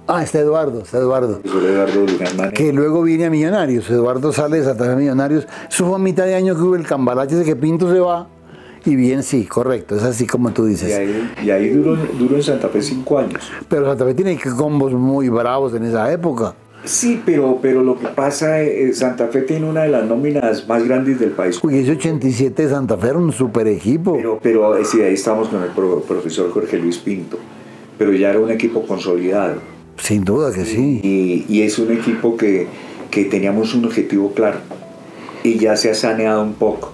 [0.08, 1.42] Ah, está Eduardo, está Eduardo.
[1.44, 3.90] Eduardo Que luego viene a Millonarios.
[3.90, 5.48] Eduardo sale de Santa Fe Millonarios.
[5.68, 8.28] Eso fue a mitad de año que hubo el cambalache de que Pinto se va.
[8.86, 10.90] Y bien, sí, correcto, es así como tú dices.
[11.44, 11.98] Y ahí, duró,
[12.36, 13.52] en Santa Fe cinco años.
[13.68, 16.54] Pero Santa Fe tiene combos muy bravos en esa época.
[16.84, 20.68] Sí, pero, pero lo que pasa es eh, Santa Fe tiene una de las nóminas
[20.68, 21.60] más grandes del país.
[21.64, 24.18] Uy, ese 87 de Santa Fe era un super equipo.
[24.18, 27.40] Pero, pero eh, sí, ahí estamos con el profesor Jorge Luis Pinto.
[27.98, 29.75] Pero ya era un equipo consolidado.
[30.06, 31.02] Sin duda que sí.
[31.50, 32.68] Y, es un equipo que,
[33.10, 34.60] teníamos un objetivo claro
[35.42, 36.94] y ya se ha saneado un poco.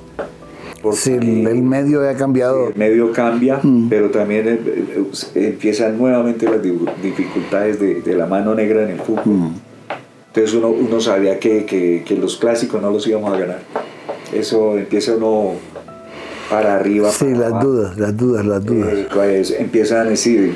[0.93, 2.69] Sí, el medio ha cambiado.
[2.69, 3.89] El medio cambia, mm.
[3.89, 6.61] pero también eh, eh, empiezan nuevamente las
[7.03, 9.25] dificultades de, la mano negra en el fútbol.
[9.25, 9.55] Mm.
[10.27, 13.59] Entonces uno, uno sabía que, que, los clásicos no los íbamos a ganar.
[14.33, 15.55] Eso empieza uno
[16.51, 17.09] para arriba.
[17.09, 18.93] Sí, las dudas, las dudas, las dudas.
[18.93, 20.53] Eh, pues, empiezan a decir,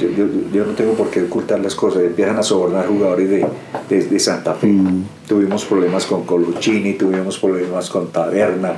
[0.52, 3.48] yo, no tengo por qué ocultar las cosas, empiezan a sobornar jugadores de,
[3.90, 4.68] de, Santa Fe.
[4.68, 5.06] Mm.
[5.26, 8.74] Tuvimos problemas con Coluccini, tuvimos problemas con Taberna,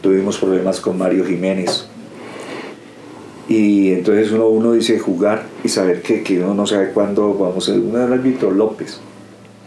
[0.00, 1.86] tuvimos problemas con Mario Jiménez.
[3.48, 7.68] Y entonces uno, uno dice jugar y saber que, que uno no sabe cuándo vamos
[7.68, 7.72] a...
[7.72, 8.98] Uno era Víctor López.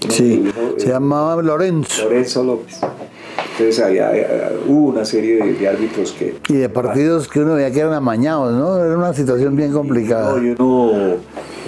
[0.09, 0.43] sí,
[0.77, 2.05] se llamaba Lorenzo.
[2.05, 2.79] Lorenzo López.
[3.57, 4.11] Entonces había,
[4.67, 6.35] hubo una serie de, árbitros que...
[6.49, 8.83] Y de partidos que uno veía que eran amañados, ¿no?
[8.83, 10.35] Era una situación bien complicada.
[10.35, 11.15] No, uno,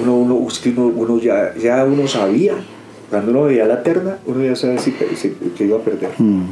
[0.04, 2.56] uno, uno, uno, ya, ya uno sabía
[3.10, 6.10] cuando uno veía la terna, uno ya sabía si, que iba a perder.
[6.18, 6.52] Mm.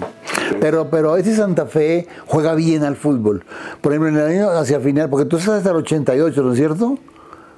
[0.61, 3.43] Pero, pero a veces Santa Fe juega bien al fútbol.
[3.81, 6.57] Por ejemplo, en el año hacia final, porque tú estás hasta el 88, ¿no es
[6.57, 6.97] cierto?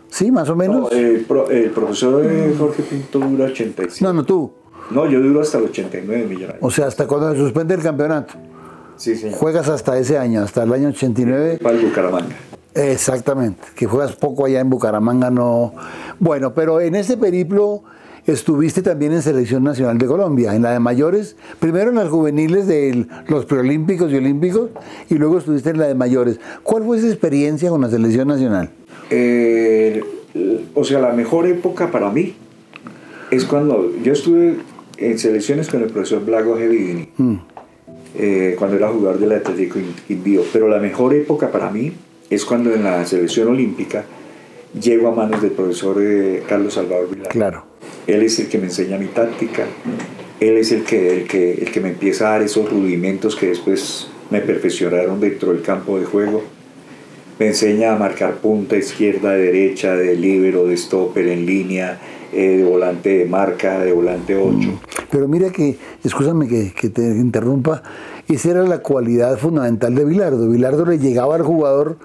[0.10, 0.92] Sí, más o menos.
[0.92, 1.26] No, el,
[1.74, 2.26] profesor
[2.58, 3.98] Jorge Pinto dura 85.
[4.02, 4.52] No, no, tú.
[4.90, 6.56] No, yo duro hasta el 89 millones.
[6.62, 8.36] O sea, hasta cuando se suspende el campeonato.
[8.96, 9.30] Sí, sí.
[9.32, 11.60] Juegas hasta ese año, hasta el año 89.
[11.62, 12.36] Para el Bucaramanga.
[12.74, 15.74] Exactamente, que juegas poco allá en Bucaramanga, no.
[16.20, 17.84] Bueno, pero en ese periplo
[18.28, 22.68] estuviste también en Selección Nacional de Colombia, en la de mayores, primero en las juveniles
[22.68, 24.70] de los preolímpicos y olímpicos,
[25.10, 26.40] y luego estuviste en la de mayores.
[26.62, 28.70] ¿Cuál fue esa experiencia con la Selección Nacional?
[29.10, 30.04] Eh,
[30.76, 32.36] o sea, la mejor época para mí
[33.32, 34.58] es cuando yo estuve
[34.98, 37.36] en selecciones con el profesor Blago Gevidini, mm.
[38.18, 39.80] eh, cuando era jugador del Atlético
[40.10, 40.44] Indio.
[40.52, 41.94] Pero la mejor época para mí
[42.30, 44.06] es cuando en la selección olímpica
[44.80, 47.30] llego a manos del profesor eh, Carlos Salvador Vilar.
[47.30, 47.64] Claro.
[48.06, 49.66] Él es el que me enseña mi táctica,
[50.40, 53.48] él es el que, el, que, el que me empieza a dar esos rudimentos que
[53.48, 56.44] después me perfeccionaron dentro del campo de juego.
[57.40, 62.00] Me enseña a marcar punta, izquierda, derecha, de libero, de stopper, en línea,
[62.38, 64.52] eh, de volante de marca, de volante 8.
[64.52, 64.80] Mm.
[65.10, 67.82] Pero mira que, escúchame que, te interrumpa,
[68.28, 70.48] esa era la cualidad fundamental de Bilardo.
[70.48, 71.98] Bilardo le llegaba al jugador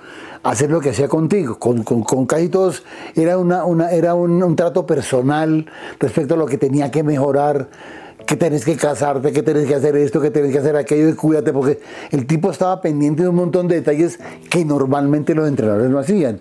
[0.43, 1.59] a hacer lo que hacía contigo.
[1.59, 2.83] Con, con, casi todos
[3.15, 5.67] era, una, una, era un, un, trato personal
[6.01, 7.69] respecto a lo que tenía que mejorar
[8.27, 11.15] que tenés que casarte, que tenés que hacer esto, que tenés que hacer aquello, y
[11.15, 14.19] cuídate, porque el tipo estaba pendiente de un montón de detalles
[14.49, 16.41] que normalmente los entrenadores no hacían.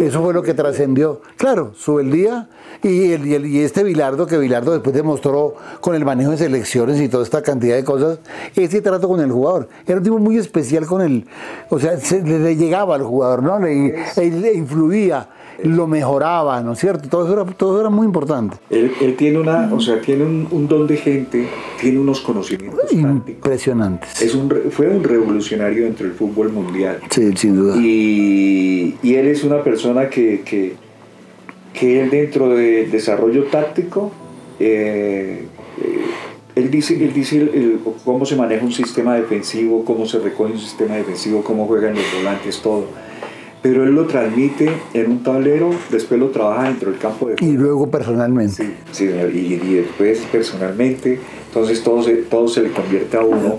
[0.00, 1.22] Eso fue lo que trascendió.
[1.36, 2.48] Claro, sube el día
[2.82, 7.08] y, el, y, este Bilardo, que Bilardo después demostró con el manejo de selecciones y
[7.08, 8.18] toda esta cantidad de cosas,
[8.56, 9.68] ese trato con el jugador.
[9.86, 11.26] Era un tipo muy especial con él.
[11.68, 13.58] O sea, se, le, llegaba al jugador, ¿no?
[13.58, 15.28] Le, le influía
[15.64, 17.08] lo mejoraba, ¿no es cierto?
[17.08, 18.56] Todo eso era, todo era muy importante.
[18.70, 21.48] Él, tiene una, o sea, tiene un, don de tácticamente
[21.80, 24.22] tiene unos conocimientos impresionantes.
[24.22, 27.00] Es un, fue un revolucionario dentro del fútbol mundial.
[27.10, 27.76] Sí, sin duda.
[27.76, 30.74] Y, y él es una persona que, que,
[31.72, 34.10] que él dentro del desarrollo táctico,
[34.58, 35.46] eh,
[35.82, 36.00] eh,
[36.56, 37.48] él dice, él dice
[38.04, 42.04] cómo se maneja un sistema defensivo, cómo se recoge un sistema defensivo, cómo juegan los
[42.16, 42.86] volantes, todo
[43.62, 47.52] pero él lo transmite en un tablero, después lo trabaja dentro del campo de Y
[47.52, 48.54] luego personalmente.
[48.54, 53.58] Sí, sí y, después personalmente, entonces todo se, todo se le convierte a uno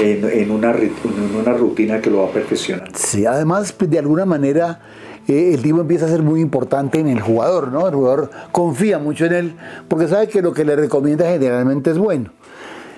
[0.00, 2.90] en, una, en una rutina que lo va a perfeccionar.
[2.94, 4.80] Sí, además pues, de alguna manera
[5.28, 7.86] eh, el tipo empieza a ser muy importante en el jugador, ¿no?
[7.86, 9.54] El jugador confía mucho en él
[9.86, 12.30] porque sabe que lo que le recomienda generalmente es bueno.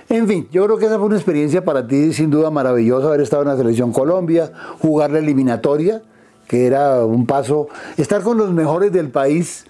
[0.09, 3.21] En fin, yo creo que esa fue una experiencia para ti sin duda maravillosa haber
[3.21, 6.03] estado en la selección Colombia, jugar la eliminatoria
[6.51, 9.67] que era un paso, estar con los mejores del país,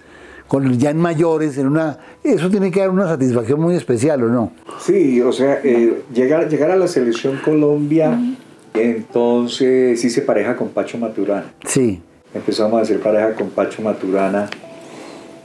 [0.47, 4.29] con ya en mayores, en una, eso tiene que dar una satisfacción muy especial, ¿o
[4.29, 4.51] no?
[4.79, 8.19] Sí, o sea, eh, llegar, llegar a la selección Colombia,
[8.73, 11.53] entonces sí se pareja con Pacho Maturana.
[11.67, 12.01] Sí.
[12.33, 14.49] Empezamos a hacer pareja con Pacho Maturana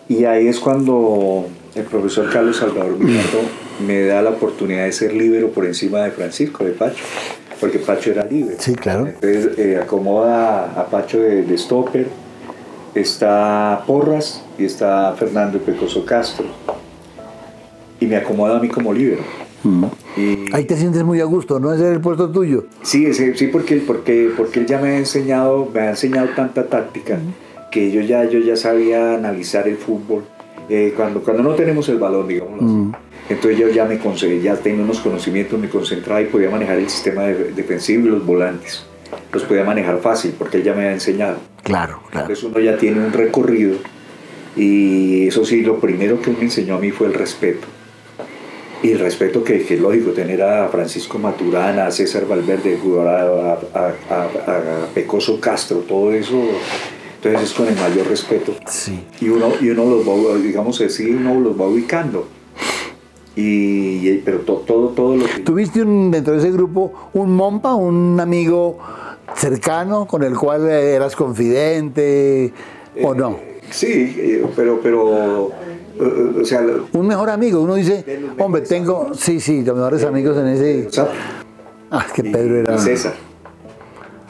[0.08, 3.40] y ahí es cuando el profesor Carlos Salvador Villardo
[3.86, 7.02] me da la oportunidad de ser libero por encima de Francisco, de Pacho
[7.60, 8.56] porque Pacho era libre.
[8.58, 9.06] Sí, claro.
[9.06, 12.08] Entonces eh, acomoda a Pacho de, stopper,
[12.94, 16.46] está Porras y está Fernando Pecoso Castro.
[17.98, 19.20] Y me acomoda a mí como libre.
[19.62, 19.84] Mm.
[20.52, 21.72] Ahí te sientes muy a gusto, ¿no?
[21.72, 22.66] Ese es el puesto tuyo.
[22.82, 27.18] Sí, sí porque, porque, porque él ya me ha enseñado, me ha enseñado tanta táctica
[27.70, 30.24] que yo ya, yo ya sabía analizar el fútbol.
[30.68, 32.92] Eh, cuando, cuando no tenemos el balón, digamos mm.
[33.28, 33.98] Entonces yo ya me
[34.40, 38.84] ya tenía unos conocimientos, me concentraba y podía manejar el sistema defensivo y los volantes.
[39.32, 41.38] Los podía manejar fácil porque él ya me había enseñado.
[41.64, 42.26] Claro, claro.
[42.26, 43.78] Entonces uno ya tiene un recorrido
[44.54, 47.66] y eso sí, lo primero que me enseñó a mí fue el respeto.
[48.82, 54.86] Y el respeto que, es lógico tener a Francisco Maturana, a César Valverde, a, a,
[54.94, 56.42] Pecoso Castro, todo eso
[57.16, 58.54] entonces es con el mayor respeto.
[58.66, 59.04] Sí.
[59.20, 62.28] Y uno, y uno los va, digamos así, uno los va ubicando.
[63.34, 65.40] Y, pero todo, todo lo que...
[65.40, 68.78] ¿Tuviste dentro de ese grupo un mompa, un amigo
[69.34, 72.52] cercano con el cual eras confidente
[73.02, 73.32] o no?
[73.32, 75.50] Eh, sí, eh, pero, pero
[75.98, 78.04] o sea, un mejor amigo, uno dice,
[78.38, 80.88] hombre, tengo, sí, sí, los mejores amigos en ese...
[81.90, 82.78] Ah, que Pedro era...
[82.78, 83.14] César.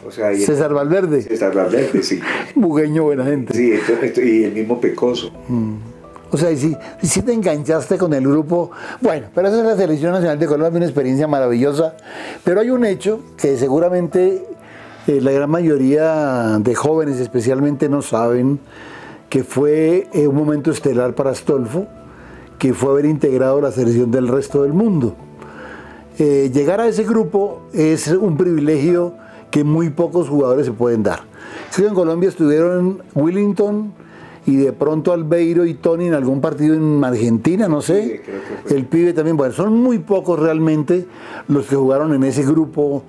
[0.07, 1.23] O sea, César Valverde.
[1.23, 2.21] César Valverde, sí.
[2.55, 3.55] Bugueño, buena gente.
[3.55, 3.73] Sí,
[4.23, 5.33] y el mismo Pecoso.
[5.49, 5.75] Mm.
[6.31, 10.13] O sea, si, si te enganchaste con el grupo, bueno, pero esa es la Selección
[10.13, 11.97] Nacional de Colombia, una experiencia maravillosa.
[12.45, 14.45] Pero hay un hecho que seguramente
[15.07, 18.59] eh, la gran mayoría de jóvenes especialmente no saben,
[19.29, 21.87] que fue eh, un momento estelar para Astolfo,
[22.59, 25.15] que fue haber integrado la selección del resto del mundo.
[26.19, 29.15] Eh, llegar a ese grupo es un privilegio
[29.51, 31.21] que muy pocos jugadores se pueden dar.
[31.77, 33.93] en Colombia estuvieron Willington,
[34.47, 38.23] y de pronto Albeiro y Tony en algún partido en Argentina, no sé.
[38.71, 41.07] el pibe también, bueno, son muy pocos realmente
[41.49, 43.03] los que jugaron en ese grupo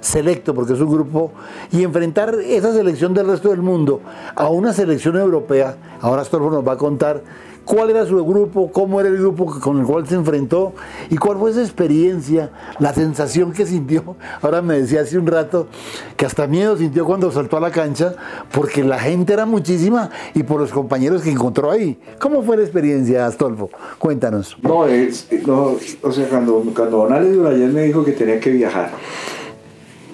[0.00, 1.32] selecto, porque es un grupo,
[1.70, 4.00] y enfrentar esa selección del resto del mundo
[4.34, 7.22] a una selección europea, ahora Storfo nos va a contar
[7.64, 10.72] cuál era su grupo, cómo era el grupo con el cual se enfrentó
[11.10, 14.16] y cuál fue esa experiencia, la sensación que sintió.
[14.40, 15.68] Ahora me decía hace un rato
[16.16, 18.14] que hasta miedo sintió cuando saltó a la cancha
[18.52, 21.98] porque la gente era muchísima y por los compañeros que encontró ahí.
[22.18, 23.70] ¿Cómo fue la experiencia, Astolfo?
[23.98, 24.56] Cuéntanos.
[24.62, 28.90] No, es, no o sea, cuando, cuando Don Alex me dijo que tenía que viajar,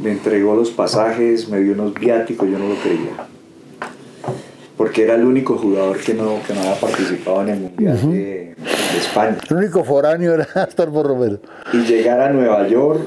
[0.01, 3.29] me entregó los pasajes, me dio unos viáticos, yo no lo creía
[4.79, 8.55] porque era el único jugador que no, que no había participado en el Mundial de,
[8.97, 9.37] España.
[9.51, 11.41] El único foráneo era por Romero.
[11.73, 13.01] Y llegar a Nueva York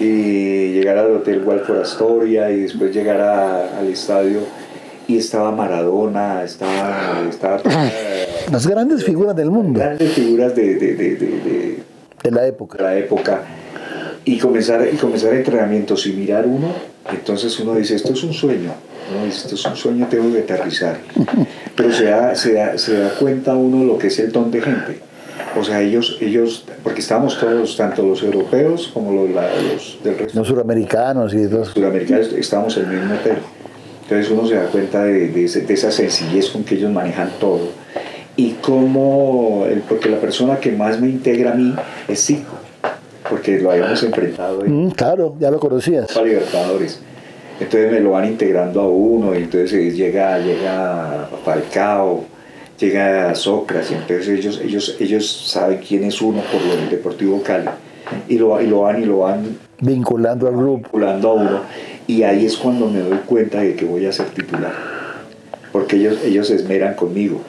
[0.00, 4.40] y llegar al Hotel Walford Astoria y después llegar al estadio
[5.06, 7.22] y estaba Maradona, estaba...
[7.28, 7.60] estaba
[8.50, 9.78] Las grandes figuras del mundo.
[9.78, 11.82] Grandes figuras de, de, de,
[12.22, 12.78] de la época.
[12.78, 13.42] De la época.
[14.24, 16.72] Y comenzar, y comenzar entrenamientos y mirar uno,
[17.10, 18.72] entonces uno dice, esto es un sueño
[19.10, 20.98] no, esto es un sueño, tengo que aterrizar.
[21.76, 24.60] Pero se da, se, da, se da cuenta uno lo que es el don de
[24.60, 24.98] gente.
[25.58, 30.38] O sea, ellos, ellos, porque estábamos todos, tanto los europeos como los, los del resto.
[30.38, 31.68] Los suramericanos y los.
[31.68, 33.38] Suramericanos estábamos en el mismo hotel.
[34.02, 37.68] Entonces uno se da cuenta de, de, esa sencillez con que ellos manejan todo.
[38.36, 41.74] Y cómo, porque la persona que más me integra a mí
[42.08, 42.59] es Zico,
[43.30, 44.62] porque lo habíamos enfrentado.
[44.66, 46.12] Mm, claro, ya lo conocías.
[46.12, 47.00] Para Libertadores
[47.60, 52.24] entonces me lo van integrando a uno y entonces llega, llega Falcao,
[52.78, 57.68] llega Sócrates, entonces ellos, ellos, ellos saben quién es uno por lo del Deportivo Cali
[58.28, 60.84] y lo, y lo van y lo van vinculando al grupo.
[60.84, 61.60] Vinculando a uno.
[62.06, 64.72] Y ahí es cuando me doy cuenta de que voy a ser titular.
[65.70, 67.42] Porque ellos, ellos se esmeran conmigo.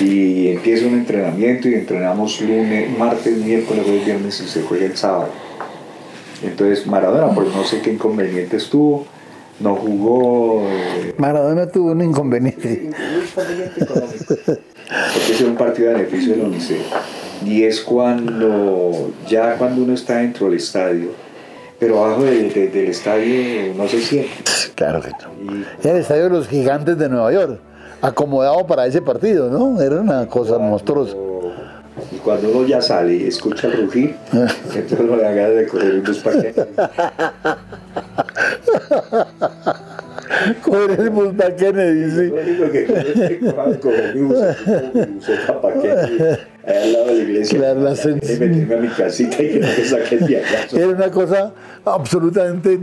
[0.00, 4.96] Y empieza un entrenamiento y entrenamos lunes, martes, miércoles, jueves, viernes y se juega el
[4.96, 5.28] sábado.
[6.42, 9.06] Entonces Maradona, pues no sé qué inconveniente estuvo,
[9.60, 10.62] no jugó.
[10.68, 12.90] Eh, Maradona tuvo un inconveniente.
[12.90, 14.34] Un inconveniente económico.
[14.36, 16.82] Porque es un partido de beneficio de la UNICEF.
[17.44, 21.10] Y es cuando, ya cuando uno está dentro del estadio,
[21.78, 24.30] pero abajo del estadio no se siente.
[24.74, 25.64] Claro que no.
[25.82, 27.60] Era el estadio de los gigantes de Nueva York,
[28.06, 29.80] acomodado para ese partido, ¿no?
[29.80, 31.16] Era una cosa monstruosa.
[32.12, 36.66] Y cuando uno ya sale y escucha rugir, entonces uno le de correr unos paquetes.
[40.62, 42.26] Coger el Buspa Kennedy, sí.
[42.28, 42.86] Lo único que
[45.68, 46.08] allá
[46.66, 47.58] al lado de la iglesia.
[47.58, 50.42] Claro, la y meterme a mi casita y que no me saquen de.
[50.72, 51.52] Era una cosa
[51.84, 52.80] absolutamente...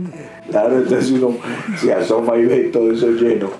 [0.50, 1.36] Claro, entonces uno
[1.78, 3.50] se asoma y ve todo eso lleno.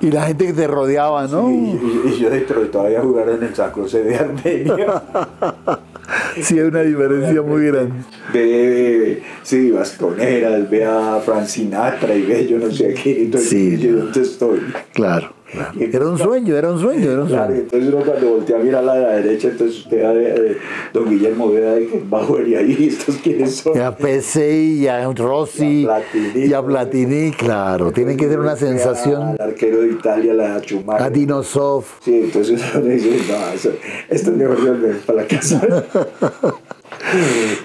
[0.00, 1.48] Y la gente que te rodeaba, ¿no?
[1.48, 4.76] Sí, y, y, yo dentro de todavía jugar en el San José de Armenia.
[6.42, 7.94] sí, hay una diferencia muy grande.
[8.32, 13.78] Ve, sí, Bastoneras, ve a Francinatra y ve yo no sé qué, entonces Sí.
[13.78, 14.60] yo dónde estoy.
[14.92, 15.72] Claro, claro.
[15.78, 17.60] Era un sueño, era un sueño, era un Claro, sueño.
[17.62, 20.56] entonces uno cuando voltea a mirar a la derecha, entonces usted a eh,
[20.92, 23.76] don Guillermo Veda de que bajo y ahí, ¿estos quiénes son?
[23.76, 26.44] Y a PCI, y a Rossi, Y a Platini.
[26.46, 27.92] y a Platini, claro.
[27.92, 29.36] Tiene que ser una Al sensación.
[29.40, 31.06] arquero de Italia, la Schumacher.
[31.06, 31.84] A Dinosov.
[32.02, 33.70] Sí, entonces uno dice, no, eso,
[34.10, 35.60] esto es mejor para la casa.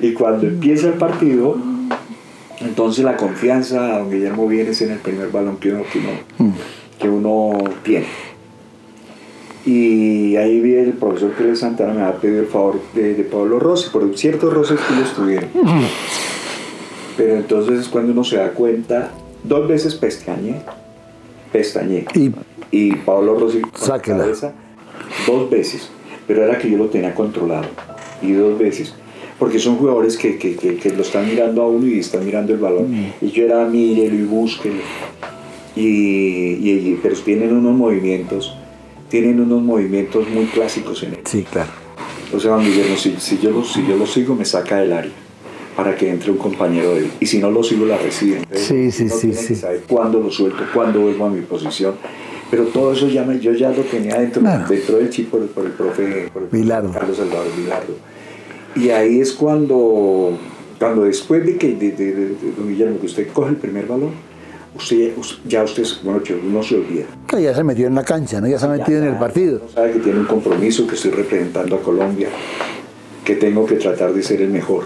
[0.02, 1.58] y cuando empieza el partido,
[2.60, 6.54] entonces la confianza a don Guillermo viene en el primer balón que uno, que uno,
[7.02, 8.06] que uno tiene.
[9.66, 13.24] Y ahí vi el profesor Pérez Santana me va a pedir el favor de, de
[13.24, 15.50] Pablo Rossi, por un cierto Rossi que lo estuvieron.
[17.18, 19.12] Pero entonces es cuando uno se da cuenta,
[19.44, 20.62] dos veces pestañé,
[21.52, 22.06] pestañé.
[22.16, 22.32] Y
[22.72, 24.18] Y Pablo Rossi con la Sáquela.
[24.20, 24.54] cabeza,
[25.28, 25.90] dos veces,
[26.26, 27.66] pero era que yo lo tenía controlado,
[28.24, 28.96] y dos veces,
[29.38, 32.54] porque son jugadores que, que, que, que lo están mirando a uno y están mirando
[32.54, 34.76] el balón, y yo era mírelo y búsquelo,
[35.76, 35.82] y,
[36.70, 38.56] y, pero tienen unos movimientos,
[39.10, 41.20] tienen unos movimientos muy clásicos en él.
[41.26, 41.70] sí, claro.
[42.34, 44.94] O sea, Juan Guillermo, si, si, yo lo, si yo lo sigo, me saca del
[44.94, 45.12] área
[45.76, 47.12] para que entre un compañero de él.
[47.20, 48.40] Y si no lo sigo, la recibe.
[48.54, 49.56] Sí, sí, uno sí, sí.
[49.56, 51.96] saber cuándo lo suelto, cuándo vuelvo a mi posición.
[52.50, 54.66] Pero todo eso ya me, yo ya lo tenía dentro, Claro.
[54.68, 56.92] dentro del chip por, el- por el profe por el Vilardo.
[56.94, 57.96] Carlos Salvador Vilardo.
[58.76, 60.38] Y ahí es cuando,
[60.80, 64.12] cuando después de que, de- de- de don Guillermo, que usted coge el primer balón,
[64.76, 65.14] usted,
[65.48, 67.06] ya usted, bueno, que uno se olvida.
[67.28, 68.48] Que ya se metió en la cancha, ¿no?
[68.48, 69.62] Ya se ha metido en el partido.
[69.74, 72.30] Sabe que tiene un compromiso, que estoy representando a Colombia,
[73.26, 74.86] que tengo que tratar de ser el mejor.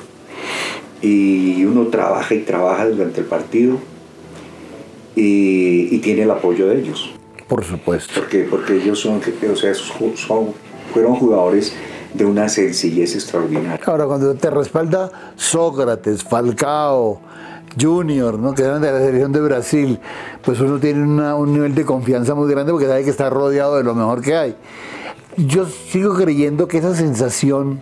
[1.02, 3.78] Y uno trabaja y trabaja durante el partido
[5.16, 7.12] y, y tiene el apoyo de ellos.
[7.48, 8.14] Por supuesto.
[8.16, 9.22] Porque, porque ellos son,
[9.52, 10.54] o sea, son-
[10.94, 11.74] fueron jugadores
[12.14, 13.80] de una sencillez extraordinaria.
[13.86, 17.20] Ahora, cuando te respalda Sócrates, Falcao,
[17.80, 18.54] Junior, ¿no?
[18.54, 20.00] que eran de la selección de Brasil,
[20.44, 23.76] pues uno tiene una- un nivel de confianza muy grande porque sabe que está rodeado
[23.78, 24.56] de lo mejor que hay.
[25.38, 27.82] Yo sigo creyendo que esa sensación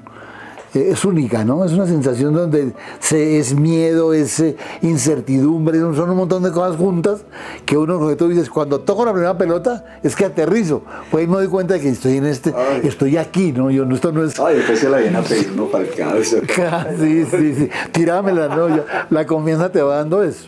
[0.74, 1.64] eh, es única, ¿no?
[1.66, 6.76] Es una sensación donde se, es miedo, es eh, incertidumbre, son un montón de cosas
[6.78, 7.26] juntas
[7.66, 10.84] que uno, como tú dices, cuando toco la primera pelota es que aterrizo.
[11.12, 12.82] Pues ahí me doy cuenta de que estoy en este, Ay.
[12.88, 13.70] estoy aquí, ¿no?
[13.72, 15.90] Yo, no- esto no es Ay, después se la viene a pedir uno para el
[15.94, 16.38] cabeza.
[17.00, 17.70] Sí, sí, sí.
[17.92, 20.48] Tirámela, no, ya, la confianza te va dando eso.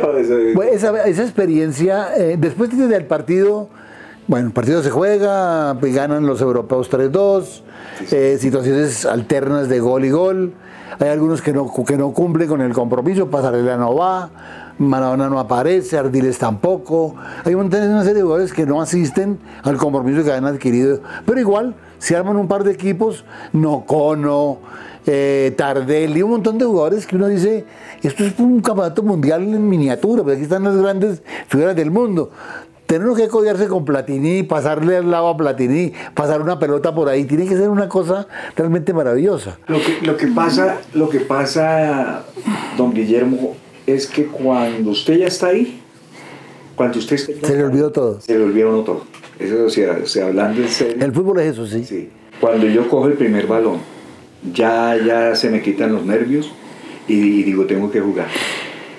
[0.00, 3.68] No, eso es- Bueno, esa, esa experiencia, eh, después del partido,
[4.26, 7.62] bueno, el partido se juega, pues, ganan los europeos 3-2,
[8.10, 10.54] eh, situaciones alternas de gol y gol.
[10.98, 14.30] Hay algunos que no, que no cumplen con el compromiso, Pasarela no va,
[14.78, 17.16] Maradona no aparece, Ardiles tampoco.
[17.44, 21.00] Hay una serie de jugadores que no asisten al compromiso que han adquirido.
[21.26, 24.58] Pero igual, se arman un par de equipos, Nocono,
[25.06, 27.66] eh, Tardelli, un montón de jugadores que uno dice,
[28.02, 32.30] esto es un campeonato mundial en miniatura, pero aquí están las grandes figuras del mundo.
[32.86, 37.24] Tenemos que codearse con Platini, pasarle al lado a Platini, pasar una pelota por ahí,
[37.24, 39.58] tiene que ser una cosa realmente maravillosa.
[39.68, 42.24] Lo que, lo que pasa, lo que pasa,
[42.76, 43.56] don Guillermo,
[43.86, 45.80] es que cuando usted ya está ahí,
[46.74, 48.20] cuando usted está Se le olvidó todo.
[48.20, 49.04] Se le olvidó uno todo.
[49.38, 51.04] Eso, o sea, o sea, hablando en serio.
[51.04, 51.84] El fútbol es eso, sí.
[51.84, 52.10] Sí.
[52.40, 53.78] Cuando yo cojo el primer balón,
[54.52, 56.50] ya, ya se me quitan los nervios
[57.08, 58.26] y, digo, tengo que jugar.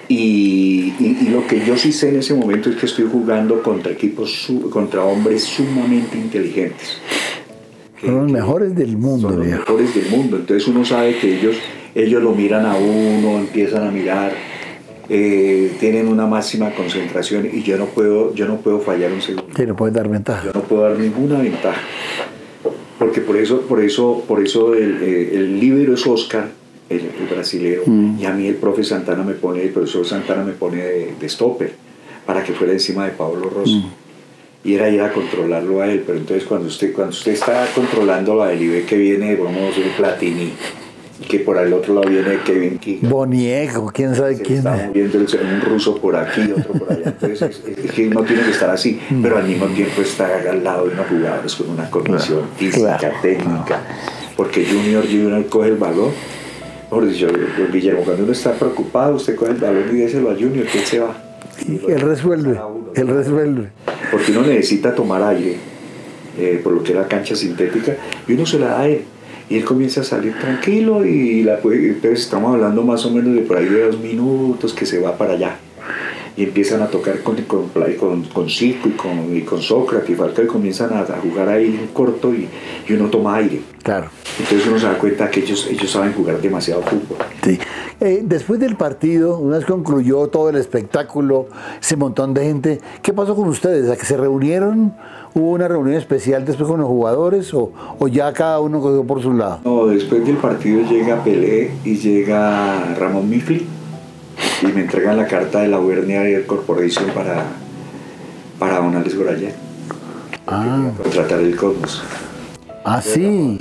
[0.07, 3.91] Y, y, lo que yo sí sé en ese momento es que estoy jugando contra
[3.91, 6.99] equipos, contra hombres sumamente inteligentes.
[8.01, 9.29] Son los mejores del mundo.
[9.29, 10.37] Son los mejores del mundo.
[10.37, 11.55] Entonces uno sabe que ellos,
[11.95, 14.33] ellos lo miran a uno, empiezan a mirar,
[15.09, 19.47] eh, tienen una máxima concentración y yo no puedo, yo no puedo fallar un segundo.
[19.55, 20.45] Sí, no puedes dar ventaja.
[20.45, 21.81] Yo no puedo dar ninguna ventaja.
[22.99, 26.49] Porque por eso, por eso, por eso el, eh, el libro es Oscar
[26.89, 28.19] el, el brasilero, mm.
[28.19, 31.73] y a mí el profe Santana me pone, el profesor Santana me pone de, stopper
[32.25, 33.77] para que fuera encima de Pablo Rosso.
[33.77, 33.91] Mm.
[34.63, 38.41] Y era ir a controlarlo a él, pero entonces cuando usted, cuando usted está controlando
[38.41, 40.53] a ve que viene, vamos, el Platini,
[41.27, 42.97] que por el otro lado viene Kevin King.
[43.03, 44.59] Boniego, quién sabe quién.
[44.59, 47.09] Está moviendo un ruso por aquí, otro por allá.
[47.09, 49.21] Entonces es, que no tiene que estar así, mm.
[49.21, 53.81] pero al mismo tiempo está al lado de unos jugadores con una condición física, técnica.
[54.35, 56.11] Porque Junior Junior coge el balón
[57.07, 57.27] dicho,
[57.71, 60.85] Guillermo, cuando uno está preocupado, usted coge el balón y déselo a Junior, que él
[60.85, 61.15] se va.
[61.67, 62.59] él resuelve,
[62.95, 63.69] él resuelve.
[64.11, 65.57] Porque uno necesita tomar aire,
[66.37, 67.95] eh, por lo que es la cancha sintética,
[68.27, 69.01] y uno se la da a él.
[69.49, 73.41] Y él comienza a salir tranquilo y la entonces estamos hablando más o menos de
[73.41, 75.59] por ahí de dos minutos que se va para allá
[76.37, 80.45] y empiezan a tocar con, con, con, con y con, y con Sócrates y Falcao
[80.45, 82.47] y comienzan a, jugar ahí en corto y,
[82.87, 83.61] y, uno toma aire.
[83.81, 84.07] Claro.
[84.39, 87.17] Entonces uno se da cuenta que ellos, ellos saben jugar demasiado fútbol.
[87.43, 87.59] Sí.
[88.01, 91.47] Eh, después del partido, una vez concluyó todo el espectáculo,
[91.79, 93.89] ese montón de gente, ¿qué pasó con ustedes?
[93.89, 94.93] ¿A que se reunieron?
[95.33, 99.21] ¿Hubo una reunión especial después con los jugadores o, o ya cada uno cogió por
[99.21, 99.59] su lado?
[99.63, 103.65] No, después del partido llega Pelé y llega Ramón Mifli
[104.61, 107.43] y me entregan la carta de la Wernia Air Corporation para,
[108.59, 109.15] para don Alex
[110.47, 110.91] Ah.
[111.01, 112.03] Contratar el Cosmos.
[112.83, 113.57] Ah, sí.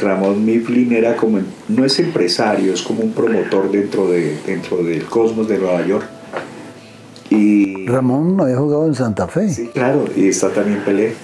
[0.00, 1.38] Ramón Mifflin era como,
[1.68, 6.04] no es empresario, es como un promotor dentro, de, dentro del Cosmos de Nueva York.
[7.30, 9.48] Y, Ramón había jugado en Santa Fe.
[9.48, 11.14] Sí, claro, y está también Pelé.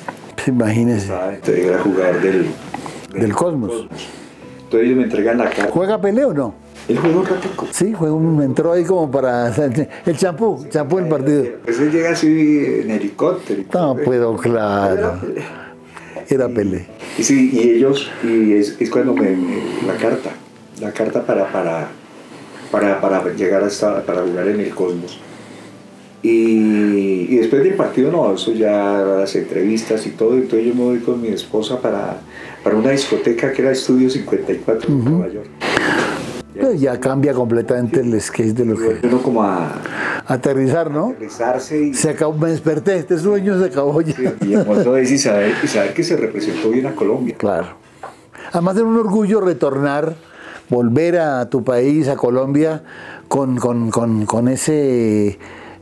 [0.47, 1.12] Imagínese.
[1.47, 2.47] era jugador del,
[3.12, 3.89] del, Cosmos.
[4.62, 5.71] Entonces ellos me entregan la carta.
[5.73, 6.55] ¿Juega Pelé o no?
[6.89, 7.68] Él juega un ratico.
[7.70, 9.55] Sí, juega un, entró ahí como para
[10.07, 11.45] el champú, champú del partido.
[11.64, 12.26] Pues él llega así
[12.83, 13.62] en helicóptero.
[13.72, 15.20] No, puedo, claro.
[16.28, 16.87] Era Pelé.
[17.18, 19.37] Y sí, y ellos, y es, es cuando me,
[19.87, 20.31] la carta,
[20.81, 21.89] la carta para, para,
[22.70, 25.18] para, para llegar hasta, para jugar en el Cosmos.
[26.22, 30.83] Y, y, después del partido, no, eso ya las entrevistas y todo, entonces yo me
[30.83, 32.20] voy con mi esposa para,
[32.62, 35.49] para una discoteca que era Estudio 54 en Nueva York.
[36.59, 39.07] Pues ya cambia completamente el skate de lo que.
[39.07, 39.80] Uno como a.
[40.26, 41.09] Aterrizar, ¿no?
[41.09, 41.94] Aterrizarse y.
[41.94, 44.14] Se acabó, me desperté, este sueño se acabó ya.
[44.40, 47.34] y, y, saber, y saber que se representó bien a Colombia.
[47.38, 47.68] Claro.
[48.53, 50.16] Además de un orgullo retornar,
[50.68, 52.82] volver a tu país, a Colombia,
[53.28, 55.38] con, con, con, con ese.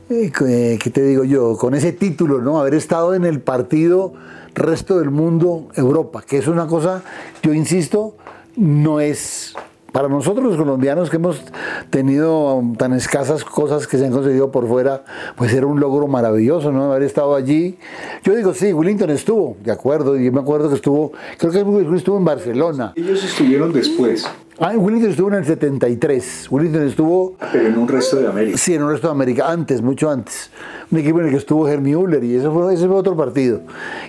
[0.09, 1.55] Eh, ¿Qué te digo yo?
[1.57, 2.59] Con ese título, ¿no?
[2.59, 4.13] Haber estado en el partido
[4.55, 7.03] resto del mundo, Europa, que es una cosa,
[7.41, 8.15] yo insisto,
[8.55, 9.53] no es
[9.91, 11.41] para nosotros los colombianos que hemos
[11.89, 15.03] tenido tan escasas cosas que se han conseguido por fuera,
[15.35, 16.91] pues era un logro maravilloso, ¿no?
[16.91, 17.77] Haber estado allí.
[18.23, 21.95] Yo digo, sí, Willington estuvo, de acuerdo, y yo me acuerdo que estuvo, creo que
[21.95, 22.93] estuvo en Barcelona.
[22.95, 24.27] Ellos estuvieron después.
[24.61, 26.47] Ah, Willington estuvo en el 73.
[26.51, 27.35] Willington estuvo.
[27.51, 28.57] Pero en un resto de América.
[28.57, 30.51] Sí, en un resto de América, antes, mucho antes.
[30.91, 33.61] Un equipo en el que estuvo Hermie Müller y ese fue, ese fue otro partido.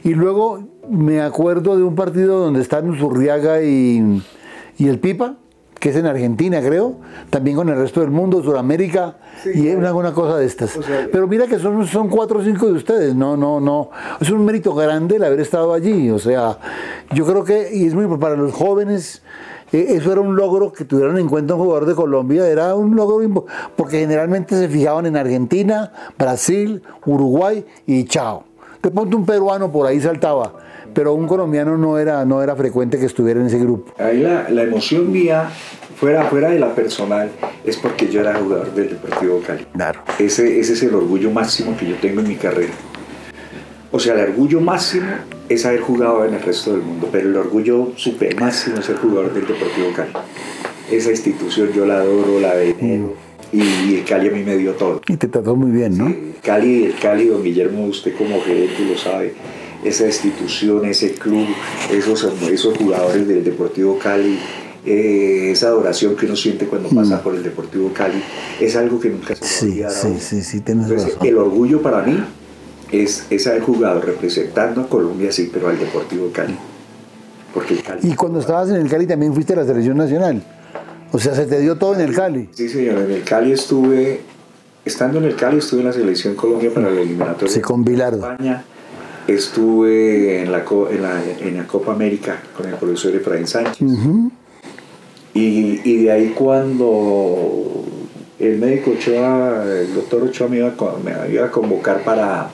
[0.02, 4.20] Y luego me acuerdo de un partido donde están Zurriaga y,
[4.76, 5.36] y el Pipa
[5.80, 6.96] que es en Argentina, creo,
[7.30, 9.16] también con el resto del mundo, Sudamérica,
[9.46, 10.78] y es una, cosa de estas.
[11.10, 13.90] Pero mira que son, son cuatro o cinco de ustedes, no, no, no.
[14.20, 16.58] Es un mérito grande el haber estado allí, o sea,
[17.14, 19.22] yo creo que, y es muy para los jóvenes,
[19.72, 22.94] eh, eso era un logro que tuvieran en cuenta un jugador de Colombia, era un
[22.94, 28.44] logro porque generalmente se fijaban en Argentina, Brasil, Uruguay y chao.
[28.82, 30.52] De pronto un peruano por ahí saltaba
[30.94, 33.92] pero un colombiano no era, no era frecuente que estuviera en ese grupo.
[33.98, 35.48] Ahí la, la emoción mía,
[35.96, 37.30] fuera, fuera de la personal,
[37.64, 39.66] es porque yo era jugador del Deportivo Cali.
[39.72, 40.00] Claro.
[40.18, 42.72] Ese, ese es el orgullo máximo que yo tengo en mi carrera.
[43.92, 45.08] O sea, el orgullo máximo
[45.48, 48.96] es haber jugado en el resto del mundo, pero el orgullo super máximo es ser
[48.96, 50.12] jugador del Deportivo Cali.
[50.90, 53.14] Esa institución yo la adoro, la venero.
[53.52, 55.00] Y el Cali a mí me dio todo.
[55.08, 56.06] Y te trató muy bien, ¿no?
[56.06, 59.34] Sí, Cali, el Cali, don Guillermo, usted como gerente lo sabe
[59.84, 61.46] esa institución, ese club,
[61.90, 64.38] esos, esos jugadores del Deportivo Cali,
[64.84, 66.94] eh, esa adoración que uno siente cuando mm.
[66.94, 68.22] pasa por el Deportivo Cali,
[68.60, 69.90] es algo que nunca se me olvida.
[69.90, 71.12] Sí, sí, sí, tienes razón.
[71.22, 72.22] El orgullo para mí
[72.92, 76.56] es, es haber jugado representando a Colombia, sí, pero al Deportivo Cali.
[77.54, 80.42] Porque Cali y cuando estabas en el Cali también fuiste a la selección nacional.
[81.12, 82.48] O sea, se te dio todo en el Cali.
[82.52, 84.20] Sí, señor, en el Cali estuve
[84.84, 87.52] estando en el Cali estuve en la selección Colombia para la eliminatoria.
[87.52, 88.30] Sí, con Bilardo.
[88.30, 88.64] España.
[89.30, 93.86] Estuve en la, en, la, en la Copa América con el profesor Efraín Sánchez.
[95.34, 97.84] y, y, de ahí cuando
[98.40, 100.74] el médico Ochoa, el doctor Ochoa me iba,
[101.04, 102.50] me iba a convocar para,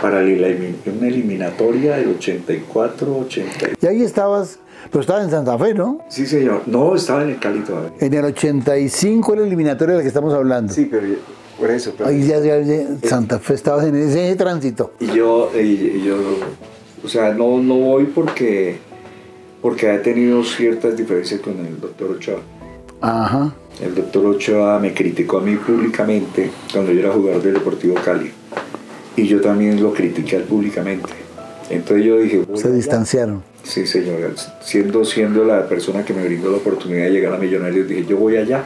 [0.00, 3.66] para una eliminatoria del 84, 80.
[3.80, 4.60] Y ahí estabas,
[4.92, 5.98] pero estabas en Santa Fe, ¿no?
[6.08, 6.62] Sí, señor.
[6.66, 7.90] No, estaba en el Cali todavía.
[7.98, 10.72] En el 85 la eliminatoria de la que estamos hablando.
[10.72, 11.04] Sí, pero
[11.58, 11.94] por eso.
[12.04, 12.38] ahí ya,
[13.02, 14.92] Santa Fe estabas en ese tránsito.
[15.00, 16.16] Y yo, y yo
[17.06, 18.78] o sea, no, no voy porque,
[19.62, 22.40] porque he tenido ciertas diferencias con el doctor Ochoa.
[23.00, 23.54] Ajá.
[23.80, 28.32] El doctor Ochoa me criticó a mí públicamente cuando yo era jugador del Deportivo Cali
[29.14, 31.10] y yo también lo critiqué públicamente.
[31.70, 32.44] Entonces yo dije...
[32.54, 33.44] Se distanciaron.
[33.62, 34.34] Sí, señor.
[34.60, 38.16] Siendo, siendo la persona que me brindó la oportunidad de llegar a Millonarios, dije, yo
[38.16, 38.64] voy allá.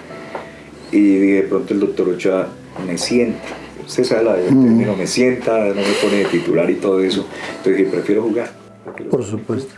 [0.93, 2.49] Y de pronto el doctor Ochoa
[2.87, 3.49] me sienta.
[3.87, 4.97] Usted sabe la mm.
[4.97, 7.27] me sienta, no me pone de titular y todo eso.
[7.57, 8.51] Entonces dije, prefiero jugar.
[9.11, 9.75] Por supuesto.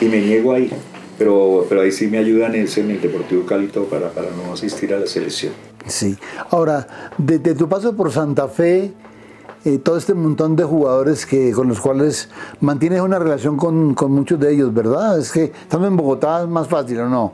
[0.00, 0.70] Y me niego ahí.
[1.18, 4.52] Pero, pero ahí sí me ayuda en el, en el Deportivo Cali para, para no
[4.52, 5.52] asistir a la selección.
[5.86, 6.16] Sí.
[6.50, 8.92] Ahora, desde tu paso por Santa Fe,
[9.64, 12.28] eh, todo este montón de jugadores que, con los cuales
[12.60, 15.18] mantienes una relación con, con, muchos de ellos, ¿verdad?
[15.18, 17.32] Es que estando en Bogotá es más fácil, ¿o no?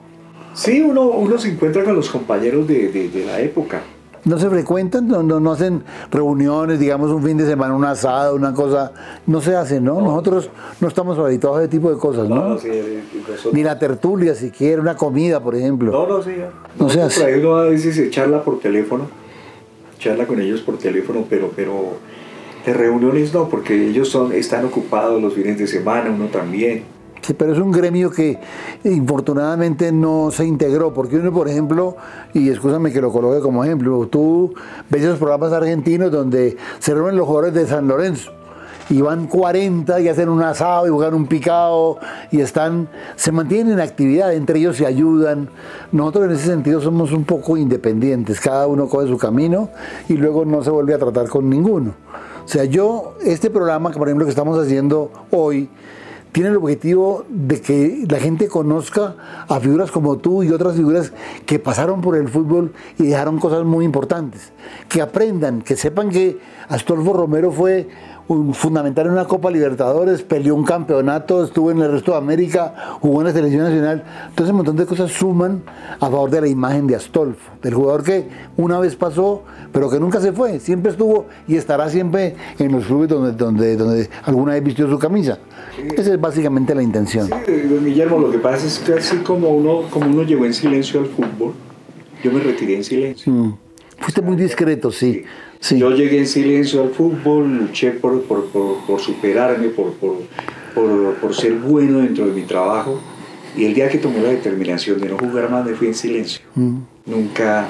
[0.54, 3.82] Sí, uno, uno se encuentra con los compañeros de, de, la época.
[4.24, 5.08] ¿No se frecuentan?
[5.08, 8.92] ¿No, no, hacen reuniones, digamos un fin de semana, un asado, una cosa?
[9.26, 10.00] No se hace, ¿no?
[10.00, 10.50] Nosotros
[10.80, 12.50] no estamos habituados a ese tipo de cosas, ¿no?
[12.50, 12.68] no sí,
[13.52, 15.90] Ni la tertulia siquiera, una comida, por ejemplo.
[15.90, 16.32] No, no, sí.
[16.78, 17.20] No se hace.
[17.20, 19.06] Por ahí uno a veces se charla por teléfono,
[19.98, 21.94] charla con ellos por teléfono, pero, pero
[22.66, 26.99] de reuniones no, porque ellos son, están ocupados los fines de semana, uno también.
[27.22, 28.38] Sí, pero es un gremio que
[28.84, 31.96] infortunadamente no se integró, porque uno, por ejemplo,
[32.32, 34.54] y escúchame que lo coloque como ejemplo, tú
[34.88, 38.32] ves esos programas argentinos donde se reúnen los jugadores de San Lorenzo
[38.90, 41.98] y van 40 y hacen un asado y juegan un picado
[42.32, 45.48] y están, se mantienen en actividad, entre ellos se ayudan.
[45.92, 49.70] Nosotros en ese sentido somos un poco independientes, cada uno coge su camino
[50.08, 51.94] y luego no se vuelve a tratar con ninguno.
[52.44, 55.68] O sea, yo, este programa, por ejemplo que estamos haciendo hoy,
[56.32, 59.16] tiene el objetivo de que la gente conozca
[59.48, 61.12] a figuras como tú y otras figuras
[61.46, 64.52] que pasaron por el fútbol y dejaron cosas muy importantes.
[64.88, 67.88] Que aprendan, que sepan que Astolfo Romero fue
[68.52, 73.22] fundamental en una Copa Libertadores, peleó un campeonato, estuvo en el resto de América, jugó
[73.22, 74.04] en la selección nacional.
[74.28, 75.62] Entonces un montón de cosas suman
[75.96, 79.98] a favor de la imagen de Astolfo, del jugador que una vez pasó, pero que
[79.98, 84.52] nunca se fue, siempre estuvo y estará siempre en los clubes donde, donde, donde alguna
[84.52, 85.38] vez vistió su camisa.
[85.96, 87.28] Esa es básicamente la intención.
[87.46, 87.52] Sí,
[87.84, 91.06] Guillermo, lo que pasa es que así como uno, como uno llegó en silencio al
[91.06, 91.54] fútbol,
[92.22, 93.32] yo me retiré en silencio.
[93.32, 93.58] Mm.
[93.98, 95.24] Fuiste muy discreto, sí.
[95.60, 101.98] Yo llegué en silencio al fútbol, luché por, por, por, superarme, por, por, ser bueno
[101.98, 102.98] dentro de mi trabajo.
[103.56, 106.40] Y el día que tomé la determinación de no jugar más, me fui en silencio.
[106.54, 106.78] Mm.
[107.06, 107.66] Nunca,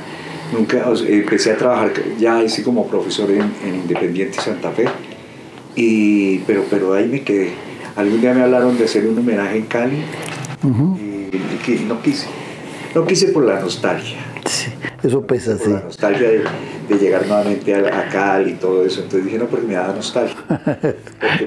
[0.53, 4.85] nunca, empecé a trabajar ya así como profesor en, Independiente Santa Fe.
[5.75, 7.51] Y, pero, pero ahí me quedé.
[7.97, 10.03] Algún día me hablaron de hacer un homenaje en Cali
[10.63, 12.29] y, no quise.
[12.95, 14.19] No quise por la nostalgia.
[14.47, 14.73] Sí,
[15.03, 16.45] eso pesa, por La nostalgia de,
[16.89, 19.03] de llegar nuevamente a, Cali y todo eso.
[19.03, 20.37] Entonces dije, no, porque me da nostalgia.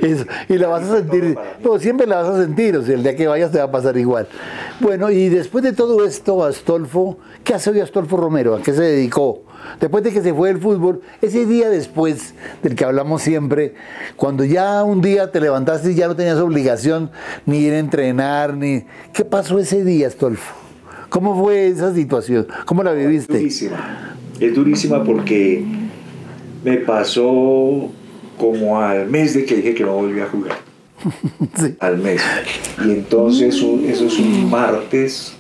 [0.49, 3.15] y la vas a sentir, no, siempre la vas a sentir, o sea, el día
[3.15, 4.27] que vayas te va a pasar igual.
[4.79, 8.55] Bueno, y después de todo esto, Astolfo, ¿qué hace hoy Astolfo Romero?
[8.55, 9.43] ¿A qué se dedicó?
[9.79, 13.75] Después de que se fue el fútbol, ese día después del que hablamos siempre,
[14.15, 17.11] cuando ya un día te levantaste y ya no tenías obligación
[17.45, 18.85] ni ir a entrenar, ni...
[19.13, 20.62] ¿Qué pasó ese día, Astolfo?
[21.13, 22.47] ¿Cómo fue esa situación?
[22.65, 23.37] ¿Cómo la viviste?
[24.39, 25.63] es durísima porque
[26.63, 27.91] me pasó
[28.39, 30.57] como al mes de que dije que no volvía a jugar.
[31.81, 32.19] Al mes.
[32.83, 35.33] Y entonces eso es un martes,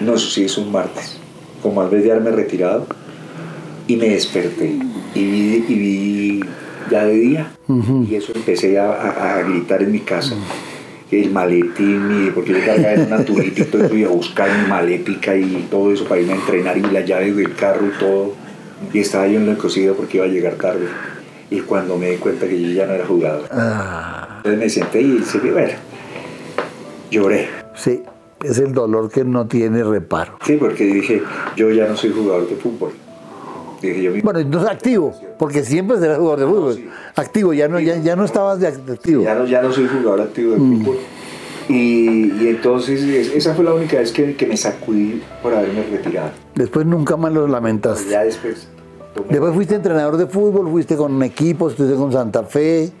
[0.00, 1.18] no sé si es un martes,
[1.62, 2.88] como al vez de haberme retirado,
[3.86, 4.76] y me desperté
[5.14, 5.20] y
[5.68, 6.40] vi,
[6.90, 7.52] ya de día,
[8.08, 10.34] y eso empecé a, gritar en mi casa.
[11.12, 15.36] El maletín, porque yo cargaba en una turita y todo, y a buscar mi malética
[15.36, 18.42] y todo eso para irme a entrenar y la llave del carro y todo
[18.92, 20.86] y estaba yo en la cocida porque iba a llegar tarde.
[21.50, 24.36] Y cuando me di cuenta que yo ya no era jugador, ah.
[24.38, 25.72] entonces me senté y dije, bueno,
[27.10, 27.48] lloré.
[27.74, 28.02] Sí,
[28.42, 30.38] es el dolor que no tiene reparo.
[30.44, 31.22] Sí, porque dije,
[31.56, 32.92] yo ya no soy jugador de fútbol.
[33.82, 36.90] Dije, yo bueno, entonces activo, porque siempre serás jugador de fútbol.
[37.16, 39.24] Activo, ya no, ya, ya no estabas de activo.
[39.24, 40.84] Ya no, ya no soy jugador activo de mm.
[40.84, 40.98] fútbol.
[41.68, 43.02] Y, y, entonces
[43.34, 46.30] esa fue la única vez que, que, me sacudí por haberme retirado.
[46.54, 48.08] Después nunca más lo lamentaste.
[48.08, 48.68] Ya después
[49.28, 52.92] Después fuiste entrenador de fútbol, fuiste con equipos, estuviste con Santa Fe.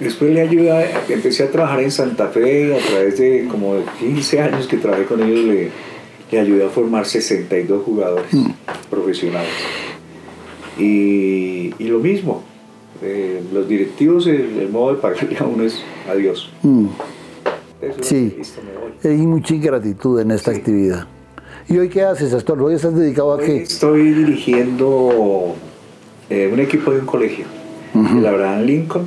[0.00, 4.66] Después le ayudé, empecé a trabajar en Santa Fe a través de como 15 años
[4.66, 5.70] que trabajé con ellos, le,
[6.30, 8.50] le ayudé a formar 62 jugadores mm.
[8.90, 9.48] profesionales.
[10.80, 12.42] Y, y, lo mismo,
[13.02, 16.50] eh, los directivos, el, modo de pagarle a uno es adiós.
[16.62, 16.86] Mm.
[18.00, 18.36] sí,
[19.04, 21.06] hay mucha ingratitud en esta actividad.
[21.68, 22.60] ¿Y hoy qué haces, Astor?
[22.60, 23.58] ¿Hoy estás dedicado a qué?
[23.62, 25.54] Estoy dirigiendo
[26.28, 27.44] eh, un equipo de un colegio,
[27.94, 29.06] uh la verdad, Lincoln.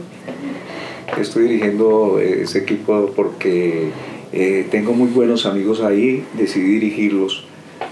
[1.20, 3.90] Estoy dirigiendo eh, ese equipo porque
[4.32, 7.46] eh, tengo muy buenos amigos ahí, decidí dirigirlos.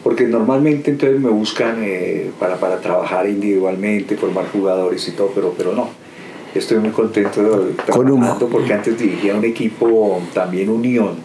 [0.04, 1.86] Porque normalmente entonces me buscan
[2.39, 5.89] para, para trabajar individualmente, formar jugadores y todo, pero, pero no.
[6.56, 11.16] Estoy muy contento de trabajando porque antes dirigía un equipo también Unión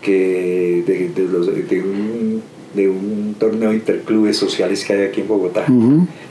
[0.00, 2.42] que de, los, de, un,
[2.74, 5.66] de, un, torneo interclubes sociales que hay aquí en Bogotá.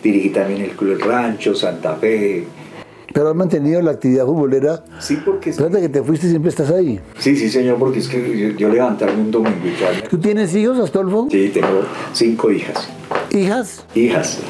[0.02, 2.46] Dirigí también el Club El Rancho, Santa Fe.
[3.16, 4.84] Pero has mantenido la actividad futbolera.
[4.99, 5.53] Sí, porque.
[5.53, 6.99] Desde que te fuiste siempre estás ahí.
[7.18, 11.30] Sí, sí, señor, porque es que yo, levantarme un domingo y ¿Tú tienes hijos, Astolfo?
[11.32, 12.89] Sí, tengo cinco hijas.
[13.32, 13.86] ¿Hijas?
[13.95, 14.41] Hijas.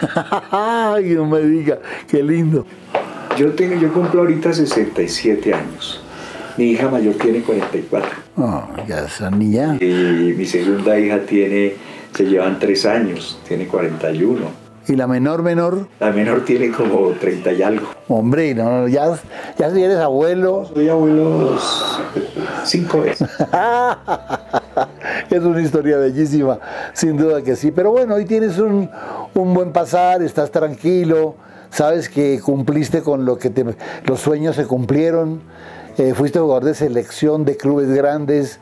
[0.50, 1.78] Ay, no me diga,
[2.08, 2.64] qué lindo.
[3.36, 6.00] Yo, tengo, yo cumplo ahorita 67 años.
[6.56, 8.10] Mi hija mayor tiene 44.
[8.38, 9.76] Oh, ya esa niña.
[9.78, 11.74] Y mi segunda hija tiene,
[12.14, 14.63] se llevan tres años, tiene 41.
[14.86, 15.88] ¿Y la menor, menor?
[15.98, 17.86] La menor tiene como 30 y algo.
[18.08, 19.18] Hombre, no, ya,
[19.56, 20.66] ya eres abuelo.
[20.74, 21.58] Soy abuelo
[22.64, 23.28] cinco veces.
[25.30, 26.58] es una historia bellísima,
[26.92, 27.70] sin duda que sí.
[27.70, 28.90] Pero bueno, hoy tienes un,
[29.34, 31.36] un buen pasar, estás tranquilo,
[31.70, 33.64] sabes que cumpliste con lo que te,
[34.04, 35.40] los sueños se cumplieron
[35.96, 38.58] eh, fuiste jugador de selección de clubes grandes,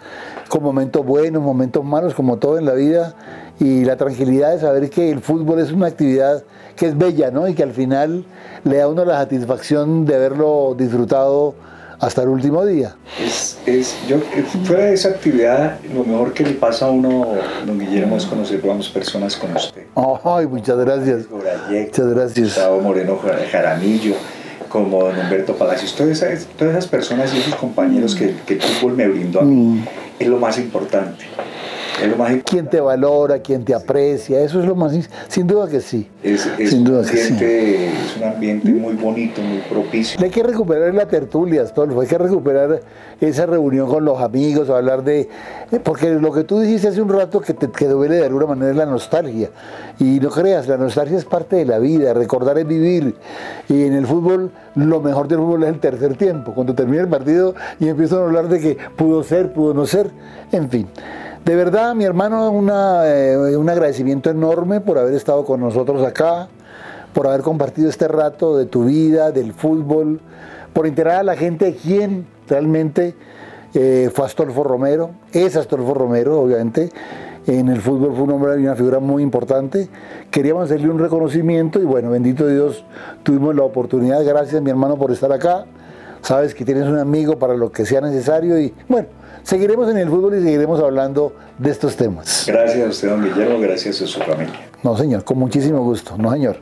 [0.51, 3.15] con momentos buenos, momentos malos, como todo en la vida,
[3.63, 6.43] y la tranquilidad de saber que el fútbol es una actividad
[6.75, 7.47] que es bella, ¿no?
[7.47, 8.25] Y que al final
[8.65, 11.55] le da a uno la satisfacción de haberlo disfrutado
[12.01, 12.97] hasta el último día.
[13.25, 14.17] Es, es, yo,
[14.65, 17.25] fuera de esa actividad, lo mejor que le pasa a uno,
[17.65, 19.87] don Guillermo, es conocer vamos, personas como usted.
[20.25, 21.27] Ay, muchas gracias.
[21.31, 22.47] muchas gracias.
[22.49, 23.17] Gustavo Moreno
[23.53, 24.17] Jaramillo
[24.69, 28.63] como don Humberto Palacios, todas esas, todas esas personas y esos compañeros que, que, el
[28.63, 29.85] fútbol me brindó a mí, mm.
[30.19, 31.27] es lo más importante.
[32.03, 34.93] Es lo más Quien te valora, quien te aprecia, eso es lo más,
[35.29, 36.09] sin duda que sí.
[36.23, 37.37] Es, sin duda que sí.
[37.41, 40.21] es un ambiente muy bonito, muy propicio.
[40.23, 42.81] Hay que recuperar la tertulia, Astolfo, hay que recuperar
[43.21, 45.29] esa reunión con los amigos, hablar de...
[45.71, 48.47] Eh, porque lo que tú dijiste hace un rato que te que duele de alguna
[48.47, 49.51] manera es la nostalgia.
[49.99, 53.15] Y no creas, la nostalgia es parte de la vida, recordar es vivir.
[53.69, 57.09] Y en el fútbol, lo mejor del fútbol es el tercer tiempo, cuando termina el
[57.09, 60.11] partido y empiezan a hablar de que pudo ser, pudo no ser,
[60.51, 60.89] en fin.
[61.45, 62.53] De verdad, mi hermano,
[63.05, 66.47] eh, un agradecimiento enorme por haber estado con nosotros acá,
[67.13, 70.21] por haber compartido este rato de tu vida, del fútbol,
[70.73, 73.17] por enterar a la gente de quién realmente
[73.75, 76.91] eh, fue Astolfo Romero, es Astolfo Romero, obviamente.
[77.49, 79.89] En el fútbol fue un hombre y una figura muy importante.
[80.31, 82.85] Queríamos hacerle un reconocimiento y bueno, bendito Dios,
[83.25, 84.25] tuvimos la oportunidad.
[84.25, 85.65] Gracias, mi hermano, por estar acá.
[86.21, 89.09] Sabes que tienes un amigo para lo que sea necesario y bueno,
[89.43, 92.45] seguiremos en el fútbol y seguiremos hablando de estos temas.
[92.47, 94.69] Gracias a usted, don Guillermo, gracias a su familia.
[94.83, 96.17] No, señor, con muchísimo gusto.
[96.19, 96.57] No, señor.